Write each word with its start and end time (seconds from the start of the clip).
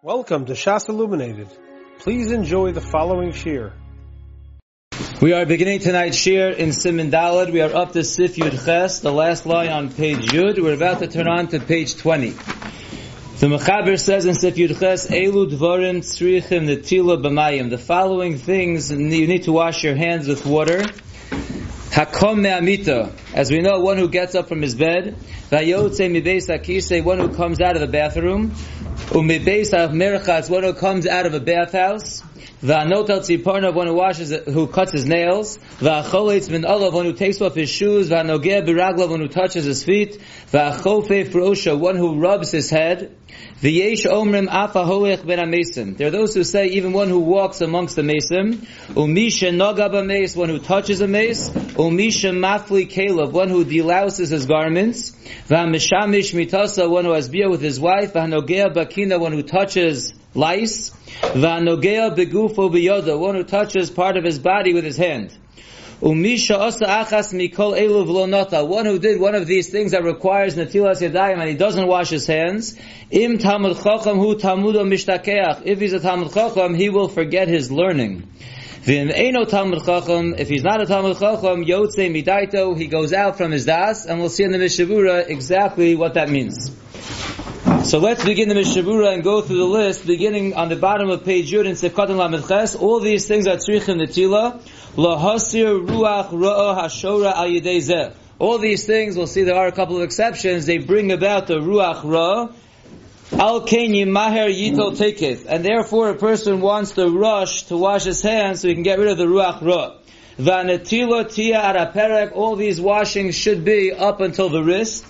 Welcome 0.00 0.46
to 0.46 0.52
Shas 0.52 0.88
Illuminated. 0.88 1.48
Please 1.98 2.30
enjoy 2.30 2.70
the 2.70 2.80
following 2.80 3.32
shir. 3.32 3.72
We 5.20 5.32
are 5.32 5.44
beginning 5.44 5.80
tonight's 5.80 6.16
shir 6.16 6.50
in 6.50 6.68
Siman 6.68 7.10
Dalad. 7.10 7.52
We 7.52 7.62
are 7.62 7.74
up 7.74 7.94
to 7.94 8.04
Sif 8.04 8.36
Yud 8.36 8.64
Ches, 8.64 9.00
the 9.00 9.10
last 9.10 9.44
line 9.44 9.70
on 9.70 9.92
page 9.92 10.30
Yud. 10.30 10.62
We're 10.62 10.74
about 10.74 11.00
to 11.00 11.08
turn 11.08 11.26
on 11.26 11.48
to 11.48 11.58
page 11.58 11.96
20. 11.96 12.30
The 12.30 13.46
Mechaber 13.48 13.98
says 13.98 14.24
in 14.26 14.36
Sif 14.36 14.54
Yud 14.54 14.78
Ches, 14.78 15.08
Elu 15.08 15.50
Dvorim 15.50 15.98
Tzrichim 15.98 16.68
Netila 16.68 17.20
B'mayim. 17.20 17.68
The 17.68 17.76
following 17.76 18.38
things, 18.38 18.92
you 18.92 19.26
need 19.26 19.42
to 19.42 19.52
wash 19.52 19.82
your 19.82 19.96
hands 19.96 20.28
with 20.28 20.46
water. 20.46 20.84
Hakom 21.98 22.38
me'amita. 22.42 23.10
As 23.34 23.50
we 23.50 23.58
know, 23.58 23.80
one 23.80 23.98
who 23.98 24.08
gets 24.08 24.36
up 24.36 24.46
from 24.46 24.62
his 24.62 24.76
bed. 24.76 25.16
Vayotze 25.50 26.08
mibeis 26.08 26.48
akise, 26.48 27.02
one 27.02 27.18
who 27.18 27.28
comes 27.30 27.60
out 27.60 27.74
of 27.74 27.80
the 27.80 27.88
bathroom. 27.88 28.52
Umibeis 29.10 29.72
merchatz, 29.72 30.48
one 30.48 30.62
who 30.62 30.74
comes 30.74 31.08
out 31.08 31.26
of 31.26 31.34
a 31.34 31.40
bathhouse. 31.40 32.22
Va'anot 32.62 33.10
al 33.10 33.18
tziparna, 33.18 33.74
one 33.74 33.88
who 33.88 33.94
washes, 33.94 34.30
who 34.30 34.68
cuts 34.68 34.92
his 34.92 35.06
nails. 35.06 35.58
Va'acholetz 35.80 36.48
min 36.48 36.64
olav, 36.64 36.94
one 36.94 37.04
who 37.04 37.14
takes 37.14 37.40
off 37.40 37.56
his 37.56 37.68
shoes. 37.68 38.10
Va'anogeh 38.10 38.64
biraglav, 38.64 39.10
one 39.10 39.18
who 39.18 39.26
touches 39.26 39.64
his 39.64 39.82
feet. 39.82 40.20
Va'achofe 40.52 41.26
frosha, 41.26 41.76
one 41.76 41.96
who 41.96 42.20
rubs 42.20 42.52
his 42.52 42.70
head. 42.70 43.12
V'yesh 43.62 44.06
omrim 44.06 44.48
afa 44.48 44.84
holech 44.84 45.26
ben 45.26 45.38
amesim. 45.38 45.96
There 45.96 46.06
are 46.06 46.10
those 46.10 46.34
who 46.34 46.44
say 46.44 46.66
even 46.68 46.92
one 46.92 47.08
who 47.08 47.18
walks 47.18 47.60
amongst 47.60 47.96
the 47.96 48.02
mesim. 48.02 48.66
Umisha 48.94 49.52
nogab 49.52 50.06
mace, 50.06 50.36
one 50.36 50.48
who 50.48 50.58
touches 50.58 51.00
a 51.00 51.08
mace. 51.08 51.50
Umisha 51.74 52.32
mafli 52.32 52.88
kelev, 52.88 53.32
one 53.32 53.48
who 53.48 53.64
delouses 53.64 54.30
his 54.30 54.46
garments. 54.46 55.10
V'amishamish 55.48 56.34
mitasa, 56.34 56.88
one 56.88 57.04
who 57.04 57.12
has 57.12 57.28
beer 57.28 57.50
with 57.50 57.60
his 57.60 57.80
wife. 57.80 58.12
V'hanogea 58.12 58.72
bakina, 58.72 59.18
one 59.18 59.32
who 59.32 59.42
touches 59.42 60.14
lice. 60.34 60.90
V'hanogea 61.32 62.16
begufo 62.16 62.70
biyoda, 62.70 63.18
one 63.18 63.34
who 63.34 63.44
touches 63.44 63.90
part 63.90 64.16
of 64.16 64.24
his 64.24 64.38
body 64.38 64.72
with 64.72 64.84
his 64.84 64.96
hand. 64.96 65.36
Umisha 66.00 66.56
asa 66.60 66.84
achas 66.84 67.34
mikol 67.34 67.76
elu 67.76 68.06
v'lonota. 68.06 68.64
One 68.66 68.86
who 68.86 69.00
did 69.00 69.20
one 69.20 69.34
of 69.34 69.48
these 69.48 69.68
things 69.68 69.90
that 69.90 70.04
requires 70.04 70.54
netilas 70.54 71.02
yadayim 71.02 71.40
and 71.40 71.48
he 71.48 71.56
doesn't 71.56 71.88
wash 71.88 72.08
his 72.08 72.24
hands. 72.24 72.76
Im 73.10 73.38
tamud 73.38 73.82
chacham 73.82 74.16
hu 74.18 74.36
tamudo 74.36 74.86
mishtakeach. 74.86 75.62
If 75.64 75.80
he's 75.80 75.92
a 75.94 75.98
tamud 75.98 76.32
chacham, 76.32 76.74
he 76.76 76.88
will 76.88 77.08
forget 77.08 77.48
his 77.48 77.72
learning. 77.72 78.30
V'im 78.82 79.10
eno 79.12 79.44
tamud 79.44 79.84
chacham. 79.84 80.34
If 80.38 80.48
he's 80.48 80.62
not 80.62 80.80
a 80.80 80.84
tamud 80.84 81.18
chacham, 81.18 81.64
yotze 81.64 82.08
midaito. 82.08 82.78
He 82.78 82.86
goes 82.86 83.12
out 83.12 83.36
from 83.36 83.50
his 83.50 83.64
das, 83.64 84.06
and 84.06 84.20
we'll 84.20 84.30
see 84.30 84.44
in 84.44 84.52
the 84.52 84.58
Mishnah 84.58 84.86
Berurah 84.86 85.28
exactly 85.28 85.96
what 85.96 86.14
that 86.14 86.30
means. 86.30 86.70
So 87.84 88.00
let's 88.00 88.24
begin 88.24 88.48
the 88.48 88.54
Mishnah 88.54 88.82
Berurah 88.82 89.14
and 89.14 89.22
go 89.22 89.40
through 89.40 89.56
the 89.56 89.64
list, 89.64 90.06
beginning 90.06 90.54
on 90.54 90.68
the 90.68 90.76
bottom 90.76 91.08
of 91.10 91.24
page 91.24 91.50
Yud 91.50 91.64
in 91.64 91.74
Sefkat 91.74 92.10
and 92.10 92.18
Lamed 92.18 92.46
Ches. 92.46 92.74
All 92.74 93.00
these 93.00 93.26
things 93.26 93.46
are 93.46 93.56
tzrichim 93.56 94.02
netila. 94.02 94.60
Lahasir 94.96 95.86
ruach 95.86 96.28
ra'ah 96.30 96.82
hashora 96.82 97.34
al 97.34 97.46
yedei 97.46 98.12
All 98.38 98.58
these 98.58 98.84
things, 98.84 99.16
we'll 99.16 99.26
see 99.26 99.44
there 99.44 99.54
are 99.54 99.68
a 99.68 99.72
couple 99.72 99.96
of 99.96 100.02
exceptions, 100.02 100.66
they 100.66 100.78
bring 100.78 101.12
about 101.12 101.46
the 101.46 101.60
ruach 101.60 102.04
ra. 102.04 102.48
Al 103.32 103.66
kenyi 103.66 104.06
maher 104.06 104.48
yitol 104.48 104.96
teketh. 104.96 105.46
And 105.48 105.64
therefore 105.64 106.10
a 106.10 106.14
person 106.14 106.60
wants 106.60 106.92
to 106.92 107.08
rush 107.08 107.62
to 107.64 107.76
wash 107.76 108.04
his 108.04 108.20
hands 108.20 108.60
so 108.60 108.68
he 108.68 108.74
can 108.74 108.82
get 108.82 108.98
rid 108.98 109.08
of 109.08 109.18
the 109.18 109.26
ruach 109.26 109.62
ra. 109.62 109.94
Vanetila 110.36 111.32
tia 111.32 111.60
araperek, 111.60 112.32
all 112.34 112.56
these 112.56 112.80
washings 112.80 113.34
should 113.34 113.64
be 113.64 113.92
up 113.92 114.20
until 114.20 114.48
the 114.48 114.62
wrist. 114.62 115.06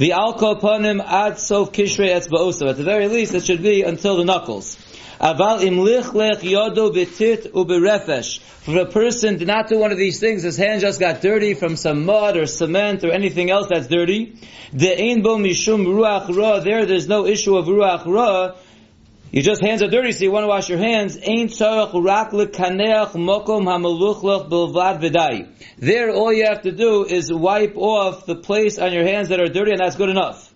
The 0.00 0.12
alkoponim 0.12 1.04
ad 1.04 1.38
sof 1.38 1.72
kishrei 1.72 2.08
etzba'osav. 2.08 2.70
At 2.70 2.78
the 2.78 2.84
very 2.84 3.06
least, 3.06 3.34
it 3.34 3.44
should 3.44 3.62
be 3.62 3.82
until 3.82 4.16
the 4.16 4.24
knuckles. 4.24 4.78
Aval 5.20 5.62
im 5.62 5.78
lich 5.78 6.14
lech 6.14 6.38
yodo 6.38 6.90
betit 6.90 7.52
uberefesh. 7.52 8.40
For 8.40 8.78
a 8.78 8.86
person 8.86 9.36
did 9.36 9.46
not 9.46 9.68
do 9.68 9.78
one 9.78 9.92
of 9.92 9.98
these 9.98 10.18
things, 10.18 10.42
his 10.42 10.56
hand 10.56 10.80
just 10.80 11.00
got 11.00 11.20
dirty 11.20 11.52
from 11.52 11.76
some 11.76 12.06
mud 12.06 12.38
or 12.38 12.46
cement 12.46 13.04
or 13.04 13.12
anything 13.12 13.50
else 13.50 13.66
that's 13.68 13.88
dirty. 13.88 14.38
The 14.72 14.98
ein 14.98 15.20
bo 15.20 15.36
mishum 15.36 15.84
ruach 15.84 16.34
ra. 16.34 16.60
There, 16.60 16.86
there's 16.86 17.06
no 17.06 17.26
issue 17.26 17.58
of 17.58 17.66
ruach 17.66 18.06
ra. 18.06 18.54
Your 19.32 19.44
just 19.44 19.62
hands 19.62 19.80
are 19.80 19.88
dirty, 19.88 20.10
so 20.10 20.24
you 20.24 20.32
want 20.32 20.42
to 20.42 20.48
wash 20.48 20.68
your 20.68 20.78
hands. 20.78 21.16
Ein 21.16 21.46
tzarach 21.46 21.92
rak 22.04 22.32
lekaneach 22.32 23.12
mokom 23.12 23.62
hamaluchlach 23.64 24.50
bilvad 24.50 25.00
v'dai. 25.00 25.48
There, 25.78 26.10
all 26.10 26.32
you 26.32 26.46
have 26.46 26.62
to 26.62 26.72
do 26.72 27.04
is 27.04 27.32
wipe 27.32 27.76
off 27.76 28.26
the 28.26 28.34
place 28.34 28.76
on 28.80 28.92
your 28.92 29.04
hands 29.04 29.28
that 29.28 29.38
are 29.38 29.46
dirty, 29.46 29.70
and 29.70 29.78
that's 29.78 29.94
good 29.94 30.08
enough. 30.08 30.49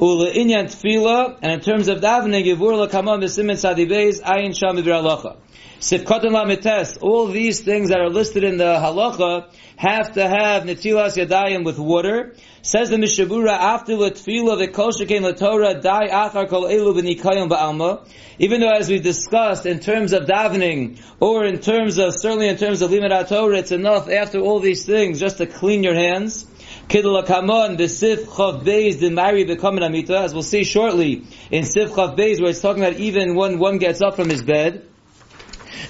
Ula 0.00 0.30
inyan 0.30 1.38
and 1.42 1.52
in 1.52 1.60
terms 1.60 1.88
of 1.88 1.98
davening, 1.98 2.44
yivur 2.44 2.88
lakamam 2.88 3.20
b'simin 3.20 3.56
sadibeis 3.56 4.22
ayin 4.22 4.56
sham 4.56 4.76
halacha. 4.76 5.36
Sifkatan 5.80 6.30
lamites, 6.30 6.98
all 7.00 7.26
these 7.26 7.62
things 7.62 7.88
that 7.88 7.98
are 7.98 8.08
listed 8.08 8.44
in 8.44 8.58
the 8.58 8.64
halacha 8.64 9.52
have 9.76 10.12
to 10.14 10.28
have 10.28 10.62
netilas 10.62 11.16
yadayim 11.16 11.64
with 11.64 11.80
water. 11.80 12.36
Says 12.62 12.90
the 12.90 12.98
Mishnah 12.98 13.26
Berurah, 13.26 13.58
after 13.58 13.96
the 13.96 14.12
tefillah, 14.12 14.58
the 14.58 14.68
kol 14.68 14.92
shekein 14.92 15.22
la 15.22 15.32
Torah, 15.32 15.80
dai 15.80 16.06
achar 16.06 16.48
kol 16.48 16.64
elu 16.64 16.94
b'nikayim 16.94 17.48
ba'alma. 17.48 18.08
Even 18.38 18.60
though 18.60 18.70
as 18.70 18.88
we 18.88 19.00
discussed, 19.00 19.66
in 19.66 19.80
terms 19.80 20.12
of 20.12 20.26
davening, 20.26 21.00
or 21.18 21.44
in 21.44 21.58
terms 21.58 21.98
of, 21.98 22.14
certainly 22.14 22.46
in 22.46 22.56
terms 22.56 22.82
of 22.82 22.92
limit 22.92 23.28
Torah, 23.28 23.58
it's 23.58 23.72
enough 23.72 24.08
after 24.08 24.38
all 24.38 24.60
these 24.60 24.86
things 24.86 25.18
just 25.18 25.38
to 25.38 25.46
clean 25.46 25.82
your 25.82 25.94
hands. 25.94 26.46
Kidla 26.88 27.26
kamon, 27.26 27.76
the 27.76 27.86
sif 27.86 28.24
chav 28.24 28.64
beis, 28.64 28.98
the 28.98 29.10
mari 29.10 29.44
becoming 29.44 29.84
amita, 29.84 30.18
as 30.20 30.32
we'll 30.32 30.42
see 30.42 30.64
shortly, 30.64 31.22
in 31.50 31.64
sif 31.64 31.90
chav 31.90 32.16
beis, 32.16 32.40
where 32.40 32.48
it's 32.48 32.62
talking 32.62 32.82
about 32.82 32.98
even 32.98 33.34
when 33.34 33.58
one 33.58 33.76
gets 33.76 34.00
up 34.00 34.16
from 34.16 34.30
his 34.30 34.42
bed. 34.42 34.88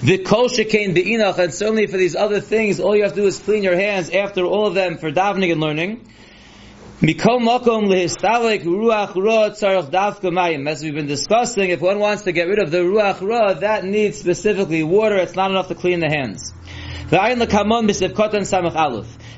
The 0.03 0.17
kol 0.17 0.49
shekain 0.49 0.93
be'inach, 0.93 1.37
and 1.37 1.53
certainly 1.53 1.87
for 1.87 1.95
these 1.95 2.17
other 2.17 2.41
things, 2.41 2.81
all 2.81 2.97
you 2.97 3.03
have 3.03 3.13
to 3.13 3.21
do 3.21 3.27
is 3.27 3.39
clean 3.39 3.63
your 3.63 3.77
hands 3.77 4.09
after 4.09 4.43
all 4.43 4.67
of 4.67 4.73
them 4.73 4.97
for 4.97 5.09
davening 5.09 5.53
and 5.53 5.61
learning. 5.61 6.05
As 7.01 7.07
we've 7.07 7.15
been 10.93 11.07
discussing, 11.07 11.69
if 11.69 11.79
one 11.79 11.99
wants 11.99 12.23
to 12.23 12.33
get 12.33 12.49
rid 12.49 12.59
of 12.59 12.71
the 12.71 12.79
ruach 12.79 13.21
ra, 13.21 13.53
that 13.53 13.85
needs 13.85 14.17
specifically 14.19 14.83
water. 14.83 15.15
It's 15.15 15.33
not 15.33 15.49
enough 15.49 15.69
to 15.69 15.75
clean 15.75 16.01
the 16.01 16.09
hands. 16.09 16.51
Lekamon 17.09 17.87
samach 17.87 18.75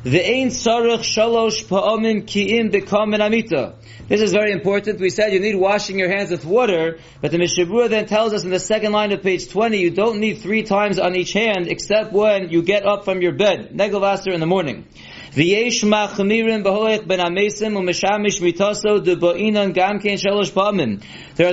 shalosh 0.04 1.66
pa'omim 1.68 2.26
ki'im 2.26 3.22
amita. 3.22 3.76
This 4.08 4.22
is 4.22 4.32
very 4.32 4.52
important. 4.54 5.00
We 5.00 5.12
said 5.12 5.32
you 5.32 5.40
need 5.40 5.56
washing 5.56 6.00
your 6.00 6.10
hands 6.10 6.32
with 6.32 6.44
water, 6.44 6.98
but 7.22 7.30
the 7.30 7.38
Mishnah 7.38 7.68
Berurah 7.68 7.90
then 7.90 8.08
tells 8.08 8.34
us 8.34 8.44
in 8.44 8.50
the 8.50 8.60
second 8.60 8.92
line 8.92 9.12
of 9.12 9.22
page 9.22 9.50
20, 9.50 9.78
you 9.78 9.92
don't 9.92 10.20
need 10.20 10.40
three 10.40 10.64
times 10.64 10.98
on 10.98 11.16
each 11.16 11.34
hand, 11.34 11.68
except 11.68 12.12
when 12.12 12.50
you 12.50 12.64
get 12.64 12.88
up 12.88 13.06
from 13.06 13.22
your 13.22 13.34
bed, 13.34 13.70
negavaster 13.76 14.34
in 14.34 14.40
the 14.40 14.48
morning. 14.48 14.88
There 15.34 15.46
are 15.48 15.74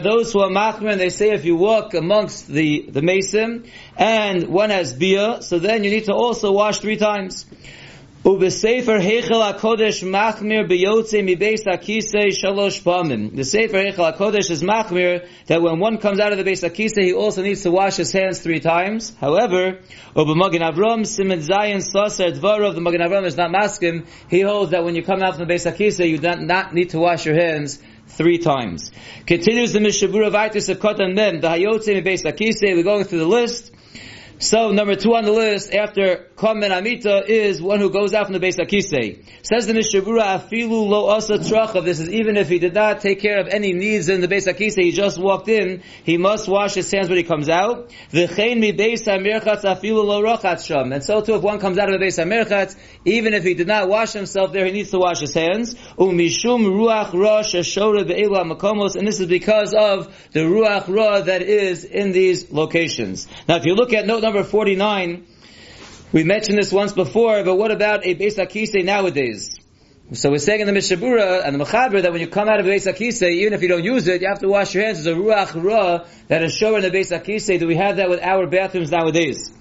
those 0.01 0.33
who 0.33 0.41
are 0.41 0.51
machmir 0.51 0.91
and 0.91 1.01
they 1.01 1.11
say 1.11 1.31
if 1.31 1.45
you 1.45 1.55
walk 1.55 1.95
amongst 1.95 2.49
the, 2.49 2.87
the 2.91 3.03
mesim 3.03 3.71
and 3.97 4.49
one 4.49 4.71
has 4.71 4.95
beer, 4.95 5.43
so 5.43 5.61
then 5.61 5.85
you 5.85 5.91
need 5.91 6.07
to 6.07 6.13
also 6.13 6.51
wash 6.51 6.81
three 6.81 6.97
times. 6.97 7.47
Ubesefer 8.25 9.01
Heichel 9.01 9.55
HaKodesh 9.55 10.03
Machmir 10.03 10.69
Beyotze 10.69 11.23
Mibeis 11.23 11.65
HaKisei 11.65 12.33
Shalosh 12.33 12.83
Pamim. 12.83 13.35
The 13.37 13.45
Sefer 13.45 13.77
Heichel 13.77 14.13
HaKodesh 14.13 14.51
is 14.51 14.61
Machmir 14.61 15.29
that 15.47 15.63
when 15.63 15.79
one 15.79 15.99
comes 15.99 16.19
out 16.19 16.33
of 16.33 16.39
the 16.39 16.43
Beis 16.43 16.69
HaKisei 16.69 17.05
he 17.05 17.15
also 17.15 17.43
needs 17.43 17.63
to 17.63 17.71
wash 17.71 17.95
his 17.95 18.11
hands 18.11 18.41
three 18.41 18.59
times. 18.59 19.15
However, 19.21 19.79
Ubemagen 20.17 20.69
Avram 20.69 21.03
Simen 21.03 21.47
Zayin 21.47 21.77
Saser 21.77 22.37
Dvarov, 22.37 22.75
the 22.75 22.81
Magen 22.81 23.03
Avram 23.03 23.25
is 23.25 23.37
not 23.37 23.53
maskim. 23.53 24.05
He 24.29 24.41
holds 24.41 24.73
that 24.73 24.85
when 24.85 24.97
you 24.97 25.05
come 25.05 25.23
out 25.23 25.37
from 25.37 25.47
the 25.47 25.55
Beis 25.55 25.73
HaKisei 25.73 26.11
you 26.11 26.19
do 26.19 26.35
not 26.45 26.75
need 26.75 26.91
to 26.91 26.99
wash 26.99 27.25
your 27.25 27.37
hands 27.37 27.81
three 28.09 28.39
times. 28.39 28.91
Continues 29.27 29.73
the 29.73 29.79
Mishnah 29.79 30.09
Berurah 30.09 30.33
Vaitis 30.33 30.69
of 30.69 30.81
Kotan 30.81 31.15
Mem, 31.15 31.41
the 31.41 31.49
Hayotze 31.49 32.03
Mibeis 32.03 32.25
HaKisei, 32.25 32.75
we're 32.75 32.83
going 32.83 33.05
through 33.05 33.21
the 33.21 33.27
list. 33.27 33.73
So 34.41 34.73
number 34.73 34.97
two 34.97 35.15
on 35.15 35.25
the 35.25 35.33
list 35.33 35.73
after 35.73 36.28
Kamen 36.39 36.71
Amita 36.71 37.25
is 37.27 37.61
one 37.61 37.81
who 37.81 37.91
goes 37.91 38.15
out 38.15 38.27
from 38.27 38.33
the 38.33 38.39
base 38.39 38.59
Akise. 38.59 39.25
Says 39.43 39.67
the 39.67 39.75
Mishnah 39.75 40.03
Berurah 40.03 40.39
Afilu 40.39 40.89
Lo 40.89 41.09
Asa 41.09 41.39
Trachav. 41.39 41.85
This 41.85 41.99
is 41.99 42.09
even 42.11 42.37
if 42.37 42.49
he 42.49 42.61
did 42.61 42.75
not 42.75 43.01
take 43.01 43.21
care 43.21 43.41
of 43.41 43.49
any 43.49 43.73
needs 43.73 44.09
in 44.09 44.21
the 44.21 44.29
base 44.29 44.47
Akise, 44.47 44.81
he 44.81 44.93
just 44.93 45.19
walked 45.19 45.49
in, 45.49 45.83
he 46.05 46.17
must 46.17 46.47
wash 46.47 46.75
his 46.75 46.89
hands 46.93 47.09
when 47.09 47.19
he 47.19 47.25
comes 47.25 47.49
out. 47.49 47.91
V'chein 48.13 48.61
mi 48.61 48.71
base 48.71 49.03
Hamirchatz 49.03 49.65
Afilu 49.65 50.05
Lo 50.05 50.23
Rochatz 50.23 50.65
Sham. 50.65 50.93
And 50.93 51.03
so 51.03 51.23
too 51.23 51.35
if 51.35 51.43
one 51.43 51.59
comes 51.59 51.77
out 51.77 51.89
of 51.89 51.95
the 51.95 51.99
base 51.99 52.21
Hamirchatz, 52.21 52.77
even 53.05 53.35
if 53.35 53.43
he 53.43 53.55
did 53.55 53.67
not 53.67 53.89
wash 53.89 54.13
himself 54.13 54.53
there, 54.53 54.65
he 54.65 54.71
needs 54.71 54.93
to 54.93 54.99
wash 55.01 55.19
his 55.19 55.35
hands. 55.35 55.75
Umishum 55.99 56.67
Ruach 56.67 57.15
Rosh 57.15 57.57
Ashora 57.57 58.07
Be'ela 58.07 58.45
Makomos. 58.45 58.95
And 58.95 59.09
this 59.09 59.19
is 59.19 59.27
because 59.27 59.75
of 59.75 60.15
the 60.31 60.41
Ruach 60.43 60.87
Ra 60.87 61.21
that 61.21 61.43
is 61.43 61.83
in 61.83 62.13
these 62.13 62.53
locations. 62.53 63.27
Now 63.49 63.57
if 63.57 63.67
you 63.67 63.75
look 63.75 63.93
at 63.93 64.07
note 64.07 64.23
number 64.23 64.45
49, 64.45 65.27
we 66.13 66.25
mentioned 66.25 66.57
this 66.57 66.73
once 66.73 66.93
before, 66.93 67.45
but 67.45 67.57
what 67.57 67.71
about 67.71 68.07
a 68.07 68.15
Beis 68.15 68.37
Akise 68.39 68.83
nowadays? 68.83 69.59
So 70.13 70.31
we're 70.31 70.39
saying 70.39 70.61
in 70.61 70.67
the 70.67 70.73
Mishnah 70.73 70.97
Berurah 70.97 71.47
and 71.47 71.61
the 71.61 71.63
Mechaber 71.63 72.01
that 72.01 72.13
when 72.13 72.23
you 72.23 72.29
come 72.29 72.49
out 72.49 72.61
of 72.61 72.65
the 72.65 72.73
Beis 72.73 72.91
Akise, 72.91 73.29
even 73.31 73.53
if 73.53 73.61
you 73.61 73.69
don't 73.69 73.85
use 73.85 74.09
it, 74.09 74.23
you 74.23 74.29
have 74.29 74.39
to 74.39 74.49
wash 74.49 74.75
your 74.75 74.85
hands. 74.85 75.05
There's 75.05 75.15
a 75.15 75.21
Ruach 75.21 75.63
Ra 75.63 76.07
that 76.29 76.43
is 76.43 76.55
shown 76.55 76.83
in 76.83 76.91
the 76.91 76.99
Beis 76.99 77.15
Akise. 77.15 77.59
Do 77.59 77.67
we 77.67 77.77
have 77.77 77.99
that 77.99 78.09
with 78.09 78.23
our 78.23 78.47
bathrooms 78.47 78.91
nowadays? 78.91 79.53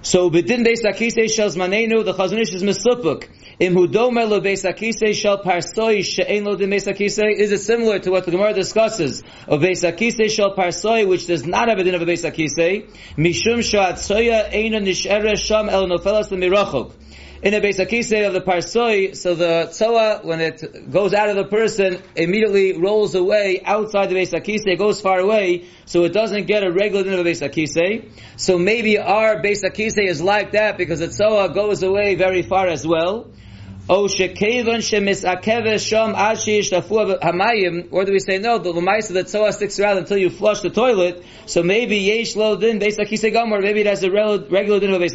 So 0.00 0.30
bedin 0.30 0.64
Beis 0.64 0.84
Akise 0.84 1.28
shel 1.28 1.50
zmanenu, 1.50 2.04
the 2.04 2.14
Chazon 2.14 2.40
Ish 2.40 2.54
is 2.54 2.62
Mesupuk. 2.62 3.28
Im 3.58 3.74
hudomer 3.74 4.28
lo 4.28 4.40
Beis 4.40 4.64
Akise 4.64 5.12
shel 5.12 5.38
parsoi 5.38 6.04
she'en 6.04 6.44
lo 6.44 6.54
din 6.54 6.70
Beis 6.70 6.86
Akise. 6.86 7.32
Is 7.36 7.50
it 7.50 7.58
similar 7.58 7.98
to 7.98 8.12
what 8.12 8.24
the 8.24 8.30
Gemara 8.30 8.54
discusses 8.54 9.24
of 9.48 9.60
Beis 9.60 9.82
Akise 9.82 10.30
shel 10.30 10.54
parsoi, 10.54 11.06
which 11.06 11.26
does 11.26 11.44
not 11.44 11.68
have 11.68 11.78
a 11.78 11.82
din 11.82 11.96
of 11.96 12.02
a 12.02 12.06
Beis 12.06 12.24
Akise? 12.24 12.88
Mishum 13.16 13.58
sha'atzoya 13.58 14.52
eina 14.52 14.80
nish'ere 14.80 15.36
sham 15.36 15.68
el 15.68 15.88
nofelas 15.88 16.30
l'mirachok 16.30 16.92
in 17.40 17.54
a 17.54 17.60
Beis 17.60 17.78
Akise 17.78 18.26
of 18.26 18.32
the 18.32 18.40
Parsoi, 18.40 19.14
so 19.14 19.34
the 19.34 19.68
Tzoa, 19.70 20.20
when 20.24 20.40
it 20.40 20.90
goes 20.90 21.14
out 21.14 21.28
of 21.28 21.36
the 21.36 21.44
person, 21.44 22.02
immediately 22.16 22.76
rolls 22.76 23.14
away 23.14 23.62
outside 23.64 24.06
the 24.10 24.16
Beis 24.16 24.32
Akise, 24.32 24.76
goes 24.76 25.00
far 25.00 25.20
away, 25.20 25.66
so 25.84 26.04
it 26.04 26.12
doesn't 26.12 26.46
get 26.46 26.64
a 26.64 26.72
regular 26.72 27.04
din 27.04 27.12
of 27.12 27.20
a 27.20 27.28
Beis 27.28 27.48
Akise. 27.48 28.10
So 28.36 28.58
maybe 28.58 28.98
our 28.98 29.36
Beis 29.36 29.62
Akise 29.62 30.08
is 30.08 30.20
like 30.20 30.52
that 30.52 30.78
because 30.78 30.98
the 30.98 31.08
Tzoa 31.08 31.54
goes 31.54 31.82
away 31.82 32.16
very 32.16 32.42
far 32.42 32.66
as 32.66 32.84
well. 32.86 33.30
O 33.90 34.04
shekevan 34.04 34.82
shemisakeve 34.84 35.80
sham 35.80 36.12
ashi 36.14 36.58
shtafu 36.58 37.18
hamayim, 37.20 37.88
or 37.90 38.04
do 38.04 38.12
we 38.12 38.18
say 38.18 38.36
no? 38.36 38.58
The 38.58 38.70
lemaisa 38.70 39.14
that 39.14 39.28
tzoa 39.28 39.50
sticks 39.54 39.80
around 39.80 39.96
until 39.96 40.18
you 40.18 40.28
flush 40.28 40.60
the 40.60 40.68
toilet. 40.68 41.24
So 41.46 41.62
maybe 41.62 41.96
yesh 41.96 42.36
lo 42.36 42.56
din 42.56 42.78
beis 42.80 42.98
gamor. 42.98 43.62
Maybe 43.62 43.80
it 43.80 43.86
has 43.86 44.02
a 44.02 44.10
regular 44.10 44.80
din 44.80 44.92
of 44.92 45.00
beis. 45.00 45.14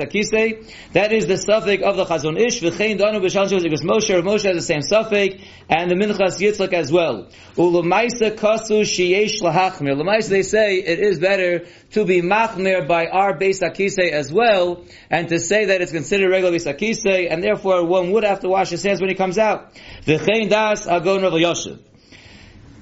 That 0.93 1.13
is 1.13 1.27
the 1.27 1.37
suffix 1.37 1.83
of 1.83 1.97
the 1.97 2.05
chazon 2.05 2.39
ish. 2.39 2.61
V'chein 2.61 2.97
danu 2.97 3.19
b'shan 3.19 3.61
because 3.61 3.83
Moshe. 3.83 4.23
Moshe 4.23 4.45
has 4.45 4.55
the 4.55 4.61
same 4.61 4.81
suffix, 4.81 5.35
and 5.69 5.91
the 5.91 5.95
minchas 5.95 6.39
yitzchak 6.39 6.73
as 6.73 6.91
well. 6.91 7.27
Ulemaisa 7.55 8.35
kasu 8.35 8.81
sheyesh 8.81 9.39
lahachmir. 9.43 10.01
Lemaisa 10.01 10.29
they 10.29 10.41
say 10.41 10.77
it 10.77 10.97
is 10.97 11.19
better 11.19 11.67
to 11.91 12.05
be 12.05 12.23
machmir 12.23 12.87
by 12.87 13.05
our 13.05 13.37
beis 13.37 13.61
as 13.61 14.33
well, 14.33 14.83
and 15.11 15.29
to 15.29 15.37
say 15.37 15.65
that 15.65 15.81
it's 15.81 15.91
considered 15.91 16.31
regular 16.31 16.57
beis 16.57 17.29
and 17.29 17.43
therefore 17.43 17.85
one 17.85 18.09
would 18.09 18.23
have 18.23 18.39
to 18.39 18.49
wash 18.49 18.62
his 18.69 18.83
hands 18.83 18.99
when 19.01 19.09
he 19.09 19.15
comes 19.15 19.37
out. 19.37 19.73
V'chein 20.05 20.49
das 20.49 20.87
agon 20.87 21.21
Rav 21.21 21.33
Yosef. 21.39 21.79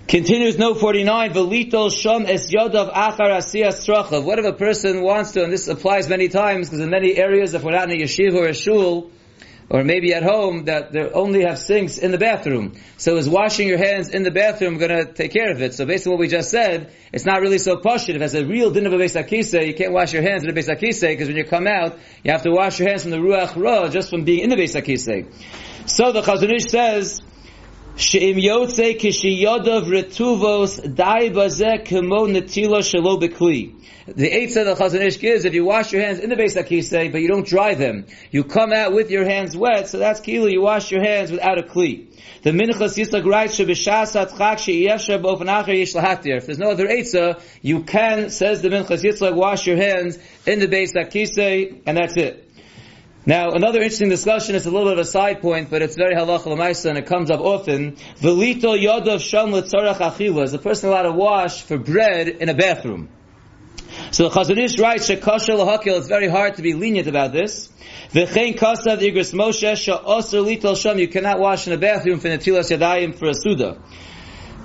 Continues 0.08 0.58
note 0.58 0.80
49, 0.80 1.32
Velitol 1.32 1.90
shom 1.90 2.28
es 2.28 2.52
yodav 2.52 2.92
achar 2.94 3.32
asiyas 3.32 3.86
trachav. 3.86 4.26
What 4.26 4.40
if 4.40 4.46
a 4.46 4.54
person 4.54 5.04
wants 5.04 5.32
to, 5.32 5.44
and 5.44 5.54
this 5.54 5.68
applies 5.68 6.10
many 6.10 6.28
times, 6.28 6.68
because 6.68 6.84
in 6.84 6.90
many 6.90 7.16
areas, 7.16 7.54
if 7.54 7.64
we're 7.64 7.72
not 7.72 7.90
in 7.90 8.02
a 8.02 8.04
yeshiva 8.04 8.36
or 8.36 8.48
a 8.48 8.54
shul, 8.54 9.12
or 9.70 9.86
maybe 9.86 10.14
at 10.14 10.22
home, 10.22 10.66
that 10.66 10.92
they 10.92 11.00
only 11.00 11.46
have 11.46 11.58
sinks 11.58 11.98
in 11.98 12.12
the 12.12 12.18
bathroom. 12.18 12.74
So 12.98 13.16
is 13.16 13.30
washing 13.30 13.70
your 13.70 13.78
hands 13.78 14.10
in 14.10 14.24
the 14.24 14.32
bathroom 14.32 14.80
going 14.80 14.92
to 14.92 15.14
take 15.14 15.32
care 15.32 15.50
of 15.50 15.62
it? 15.62 15.74
So 15.76 15.86
based 15.86 16.06
on 16.08 16.12
what 16.12 16.20
we 16.20 16.28
just 16.28 16.52
said, 16.52 16.92
it's 17.14 17.26
not 17.26 17.40
really 17.40 17.58
so 17.58 17.78
pashut. 17.78 18.16
If 18.16 18.22
it's 18.22 18.34
a 18.34 18.46
real 18.46 18.72
din 18.72 18.86
of 18.86 18.92
a 18.92 18.98
baisakisa, 18.98 19.66
you 19.66 19.74
can't 19.74 19.94
wash 19.94 20.12
your 20.12 20.24
hands 20.24 20.44
in 20.44 20.50
a 20.50 20.54
Beis 20.54 20.68
Akisa, 20.68 21.08
because 21.08 21.30
when 21.30 21.38
you 21.38 21.46
come 21.46 21.68
out, 21.68 21.98
you 22.22 22.34
have 22.34 22.44
to 22.44 22.52
wash 22.52 22.80
your 22.80 22.90
hands 22.90 23.04
from 23.04 23.12
the 23.12 23.18
Ruach 23.18 23.56
Ra, 23.56 23.88
just 23.88 24.10
from 24.10 24.26
being 24.26 24.42
in 24.42 24.50
the 24.50 24.58
Beis 24.58 24.76
Akisa. 24.76 25.26
So 25.86 26.12
the 26.12 26.22
Chazon 26.22 26.54
Ish 26.54 26.70
says, 26.70 27.22
She'im 27.96 28.38
yotze 28.38 29.00
kishiyodov 29.00 29.86
retuvos 29.86 30.96
dai 30.96 31.30
bazeh 31.30 31.84
kemo 31.84 32.28
netila 32.28 32.82
shelo 32.82 33.20
bekli. 33.20 33.76
The 34.06 34.28
eighth 34.28 34.58
of 34.58 34.66
the 34.66 34.76
Chazon 34.76 35.02
Ish 35.02 35.20
gives, 35.20 35.44
if 35.46 35.54
you 35.54 35.66
wash 35.66 35.92
your 35.92 36.04
hands 36.04 36.20
in 36.20 36.30
the 36.30 36.36
Beis 36.36 36.56
Akisei, 36.56 37.12
but 37.12 37.22
you 37.22 37.28
don't 37.28 37.46
dry 37.46 37.74
them, 37.74 38.06
you 38.30 38.44
come 38.44 38.72
out 38.72 38.94
with 38.94 39.10
your 39.10 39.26
hands 39.26 39.58
wet, 39.58 39.90
so 39.90 39.98
that's 39.98 40.20
kilo, 40.20 40.48
you 40.48 40.62
wash 40.62 40.92
your 40.92 41.04
hands 41.04 41.32
without 41.32 41.58
a 41.58 41.64
kli. 41.64 42.08
The 42.44 42.52
Minchas 42.52 42.98
Yitzchak 42.98 43.26
writes, 43.26 43.58
Shebishas 43.58 44.16
atchak 44.26 44.60
she'yesha 44.60 45.22
bo'ofen 45.22 45.48
acher 45.48 45.78
yesh 45.78 45.94
lahatir. 45.94 46.38
If 46.38 46.46
there's 46.46 46.60
no 46.60 46.72
other 46.72 46.88
Eitzah, 46.88 47.42
you 47.62 47.84
can, 47.84 48.30
says 48.30 48.62
the 48.62 48.70
Minchas 48.70 49.04
Yitzchak, 49.04 49.34
wash 49.34 49.66
your 49.66 49.78
hands 49.78 50.18
in 50.46 50.60
the 50.60 50.68
Beis 50.68 50.94
Akisei, 50.94 51.82
and 51.86 51.98
that's 51.98 52.18
it. 52.18 52.51
Now, 53.24 53.52
another 53.52 53.82
interesting 53.82 54.10
discussion 54.10 54.56
is 54.56 54.66
a 54.66 54.72
little 54.72 54.88
bit 54.88 54.94
of 54.94 55.00
a 55.00 55.06
side 55.06 55.42
point, 55.42 55.70
but 55.70 55.84
it's 55.84 55.96
very 55.96 56.16
halach 56.16 56.48
l'maisa 56.48 56.90
and 56.90 56.98
it 56.98 57.06
comes 57.06 57.30
up 57.30 57.40
often. 57.40 57.92
Velito 58.20 58.76
yadav 58.76 59.20
sham 59.20 59.52
l'tzarach 59.52 59.98
achila. 59.98 60.46
Is 60.46 60.56
a 60.56 60.58
person 60.58 60.90
allowed 60.90 61.04
to 61.04 61.12
wash 61.12 61.62
for 61.62 61.78
bread 61.78 62.30
in 62.30 62.50
a 62.50 62.56
bathroom? 62.56 63.10
So 64.10 64.28
the 64.28 64.36
Chazon 64.36 64.58
Ish 64.58 64.80
writes, 64.80 65.08
Shekasha 65.08 65.56
l'hakil, 65.56 66.00
it's 66.00 66.08
very 66.08 66.30
hard 66.30 66.56
to 66.56 66.64
be 66.64 66.74
lenient 66.74 67.08
about 67.08 67.32
this. 67.32 67.70
V'chein 68.12 68.58
kasav 68.58 68.98
Igros 68.98 69.36
Moshe, 69.36 69.72
sha'osr 69.76 70.44
lital 70.44 70.76
sham, 70.76 70.98
you 70.98 71.08
cannot 71.08 71.40
wash 71.40 71.68
in 71.68 71.74
a 71.74 71.78
bathroom 71.78 72.20
for 72.20 72.28
netilas 72.28 72.76
yadayim 72.76 73.14
for 73.14 73.30
a 73.30 73.36
suda. 73.36 73.78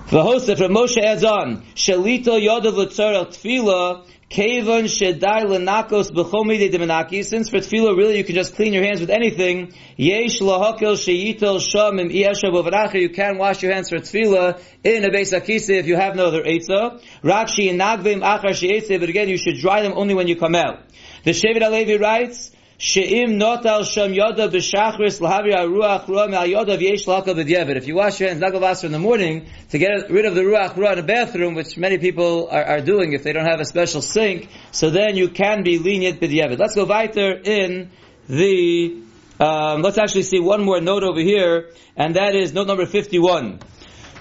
The 0.08 0.56
from 0.56 0.72
Moshe 0.72 1.02
adds 1.02 1.24
on, 1.24 1.62
Shalito 1.74 2.40
yadav 2.40 2.74
l'tzarach 2.74 3.36
tefillah, 3.36 4.06
Kevon 4.28 4.87
shedai 4.87 5.44
lenakos 5.44 6.11
b'chomide 6.11 6.73
demenaki. 6.73 7.25
Since 7.25 7.49
for 7.49 7.58
tefillah, 7.58 7.96
really, 7.96 8.19
you 8.19 8.25
can 8.25 8.34
just 8.34 8.56
clean 8.56 8.73
your 8.73 8.82
hands 8.82 8.99
with 8.99 9.08
anything. 9.08 9.73
Yesh 9.96 10.40
lahakel 10.40 10.96
sheyitel 10.96 11.61
sham 11.61 12.00
im 12.00 12.08
iyesha 12.08 13.00
You 13.00 13.11
can 13.11 13.38
wash 13.38 13.62
your 13.62 13.73
hands 13.73 13.88
for 13.88 13.99
tefillah 13.99 14.61
in 14.82 15.05
a 15.05 15.11
beis 15.11 15.32
akise 15.32 15.70
if 15.70 15.87
you 15.87 15.94
have 15.94 16.17
no 16.17 16.26
other 16.26 16.43
eitzah. 16.43 17.00
Rakshi 17.23 17.73
nagvim 17.73 18.23
achar 18.23 18.50
sheyitzeh. 18.50 18.99
But 18.99 19.08
again, 19.08 19.28
you 19.28 19.38
should 19.38 19.58
dry 19.58 19.82
them 19.82 19.93
only 19.94 20.14
when 20.14 20.26
you 20.26 20.34
come 20.34 20.56
out. 20.56 20.81
The 21.23 21.31
Shevet 21.31 21.62
HaLevi 21.62 22.00
writes, 22.00 22.50
She'im 22.78 23.38
yoda 23.38 24.50
b'shachris 24.50 25.19
lahavi 25.19 25.55
ruach 25.55 26.05
ruah 26.05 26.28
me'al 26.28 26.46
yoda 26.46 26.76
v'yesh 26.78 27.06
laka 27.06 27.34
b'dyevet. 27.34 27.76
If 27.76 27.88
you 27.88 27.94
wash 27.94 28.20
your 28.20 28.28
hands 28.28 28.43
nagal 28.43 28.84
in 28.84 28.93
the 28.93 28.99
morning 28.99 29.46
to 29.70 29.78
get 29.78 30.11
rid 30.11 30.26
of 30.26 30.34
the 30.34 30.43
ruach 30.43 30.75
ruah 30.75 30.93
in 30.93 30.99
the 30.99 31.02
bathroom, 31.02 31.55
which 31.55 31.78
many 31.78 31.96
people 31.96 32.49
are, 32.50 32.62
are, 32.62 32.81
doing 32.82 33.14
if 33.14 33.23
they 33.23 33.32
don't 33.32 33.46
have 33.46 33.61
a 33.61 33.64
special 33.64 34.02
sink, 34.02 34.50
so 34.73 34.90
then 34.90 35.17
you 35.17 35.31
can 35.31 35.62
be 35.62 35.78
lenient 35.78 36.20
b'dyevet. 36.20 36.58
Let's 36.58 36.75
go 36.75 36.84
weiter 36.84 37.32
in 37.32 37.90
the, 38.28 39.02
um, 39.40 39.81
let's 39.81 39.96
actually 39.96 40.25
see 40.25 40.40
one 40.40 40.62
more 40.62 40.78
note 40.82 41.02
over 41.02 41.20
here, 41.20 41.70
and 41.96 42.17
that 42.17 42.37
is 42.37 42.52
note 42.52 42.67
number 42.67 42.84
51. 42.84 43.61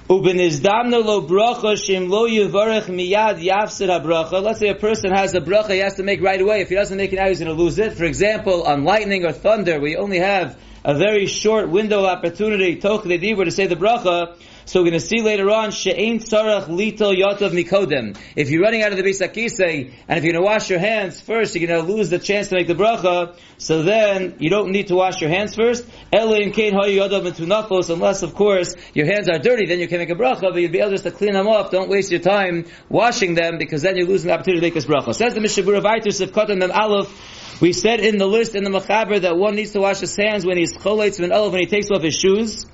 Ubenizdamna 0.07 1.04
lo 1.04 1.28
bracha 1.28 1.75
shim 1.75 2.10
lo 2.10 2.30
yivarech 2.30 2.86
miyad 2.86 3.42
yafsid 3.42 3.90
habracha. 3.90 4.40
Let's 4.40 4.60
say 4.60 4.68
a 4.68 4.75
person 4.75 5.12
has 5.12 5.34
a 5.34 5.42
bracha 5.42 5.72
he 5.72 5.80
has 5.80 5.96
to 5.96 6.04
make 6.04 6.22
right 6.22 6.40
away. 6.40 6.62
If 6.62 6.69
he 6.69 6.75
doesn't 6.75 6.96
make 6.96 7.12
it 7.12 7.16
now, 7.16 7.28
he's 7.28 7.40
going 7.40 7.56
to 7.56 7.60
lose 7.60 7.80
it. 7.80 7.94
For 7.94 8.04
example, 8.04 8.66
on 8.66 8.84
lightning 8.84 9.25
or 9.25 9.31
thunder, 9.31 9.80
we 9.80 9.96
only 9.96 10.19
have 10.19 10.60
a 10.84 10.94
very 10.94 11.25
short 11.25 11.69
window 11.69 12.02
of 12.02 12.06
opportunity, 12.06 12.75
toch 12.75 13.02
to 13.06 13.52
say 13.52 13.66
the 13.66 13.75
bracha. 13.75 14.36
So 14.67 14.79
we're 14.79 14.89
going 14.89 15.00
to 15.00 15.06
see 15.06 15.21
later 15.21 15.51
on, 15.51 15.69
she'ein 15.69 16.19
tzarach 16.19 16.65
lito 16.65 17.15
yotov 17.15 17.51
mikodem. 17.51 18.17
If 18.35 18.50
you're 18.50 18.63
running 18.63 18.81
out 18.81 18.91
of 18.91 18.97
the 18.97 19.03
Beis 19.03 19.21
Akise, 19.21 19.94
and 20.07 20.17
if 20.17 20.23
you're 20.23 20.33
going 20.33 20.44
to 20.44 20.50
wash 20.50 20.71
your 20.71 20.79
hands 20.79 21.21
first, 21.21 21.56
you're 21.56 21.68
going 21.68 21.85
to 21.85 21.94
lose 21.94 22.09
the 22.09 22.18
chance 22.18 22.47
to 22.47 22.56
make 22.56 22.66
the 22.66 22.73
bracha, 22.73 23.37
so 23.59 23.83
then 23.83 24.37
you 24.40 24.49
don't 24.49 24.71
need 24.71 24.87
to 24.87 24.95
wash 24.95 25.21
your 25.21 25.30
hands 25.30 25.54
first. 25.54 25.85
Unless, 26.11 28.23
of 28.23 28.33
course, 28.33 28.75
your 28.95 29.06
hands 29.06 29.30
are 29.30 29.37
dirty, 29.37 29.68
then 29.68 29.80
you 29.80 29.87
can 29.87 29.99
make 29.99 30.09
a 30.09 30.16
bracha, 30.16 30.42
but 30.42 30.56
you'll 30.56 30.71
be 30.71 30.80
able 30.80 30.90
just 30.90 31.04
to 31.04 31.11
clean 31.11 31.33
them 31.33 31.47
off. 31.47 31.69
Don't 31.69 31.87
waste 31.87 32.09
your 32.09 32.21
time 32.21 32.66
washing 32.90 33.35
them, 33.35 33.59
because 33.59 33.83
then 33.83 33.97
you're 33.97 34.07
losing 34.07 34.30
the 34.30 34.33
opportunity 34.33 34.61
to 34.61 34.66
make 34.66 34.73
this 34.73 34.87
bracha. 34.87 35.13
Says 35.13 35.35
the 35.35 35.42
Mishnah 35.42 35.61
Berurah 35.61 36.21
of 36.21 36.31
Kotan 36.31 36.57
Mem 36.57 36.71
Aleph, 36.71 37.61
we 37.61 37.71
said 37.71 37.99
in 37.99 38.18
the 38.18 38.25
list 38.25 38.56
in 38.56 38.63
the 38.63 38.71
Machaber 38.71 39.21
that 39.21 39.37
one 39.37 39.56
needs 39.56 39.73
to 39.73 39.80
wash 39.80 39.99
his 39.99 40.18
hands 40.18 40.44
when 40.44 40.57
he's 40.57 40.75
choletz 40.75 41.19
when 41.19 41.30
when 41.30 41.61
he 41.61 41.68
takes 41.68 41.92
off 41.92 42.01
his 42.01 42.16
shoes. 42.16 42.66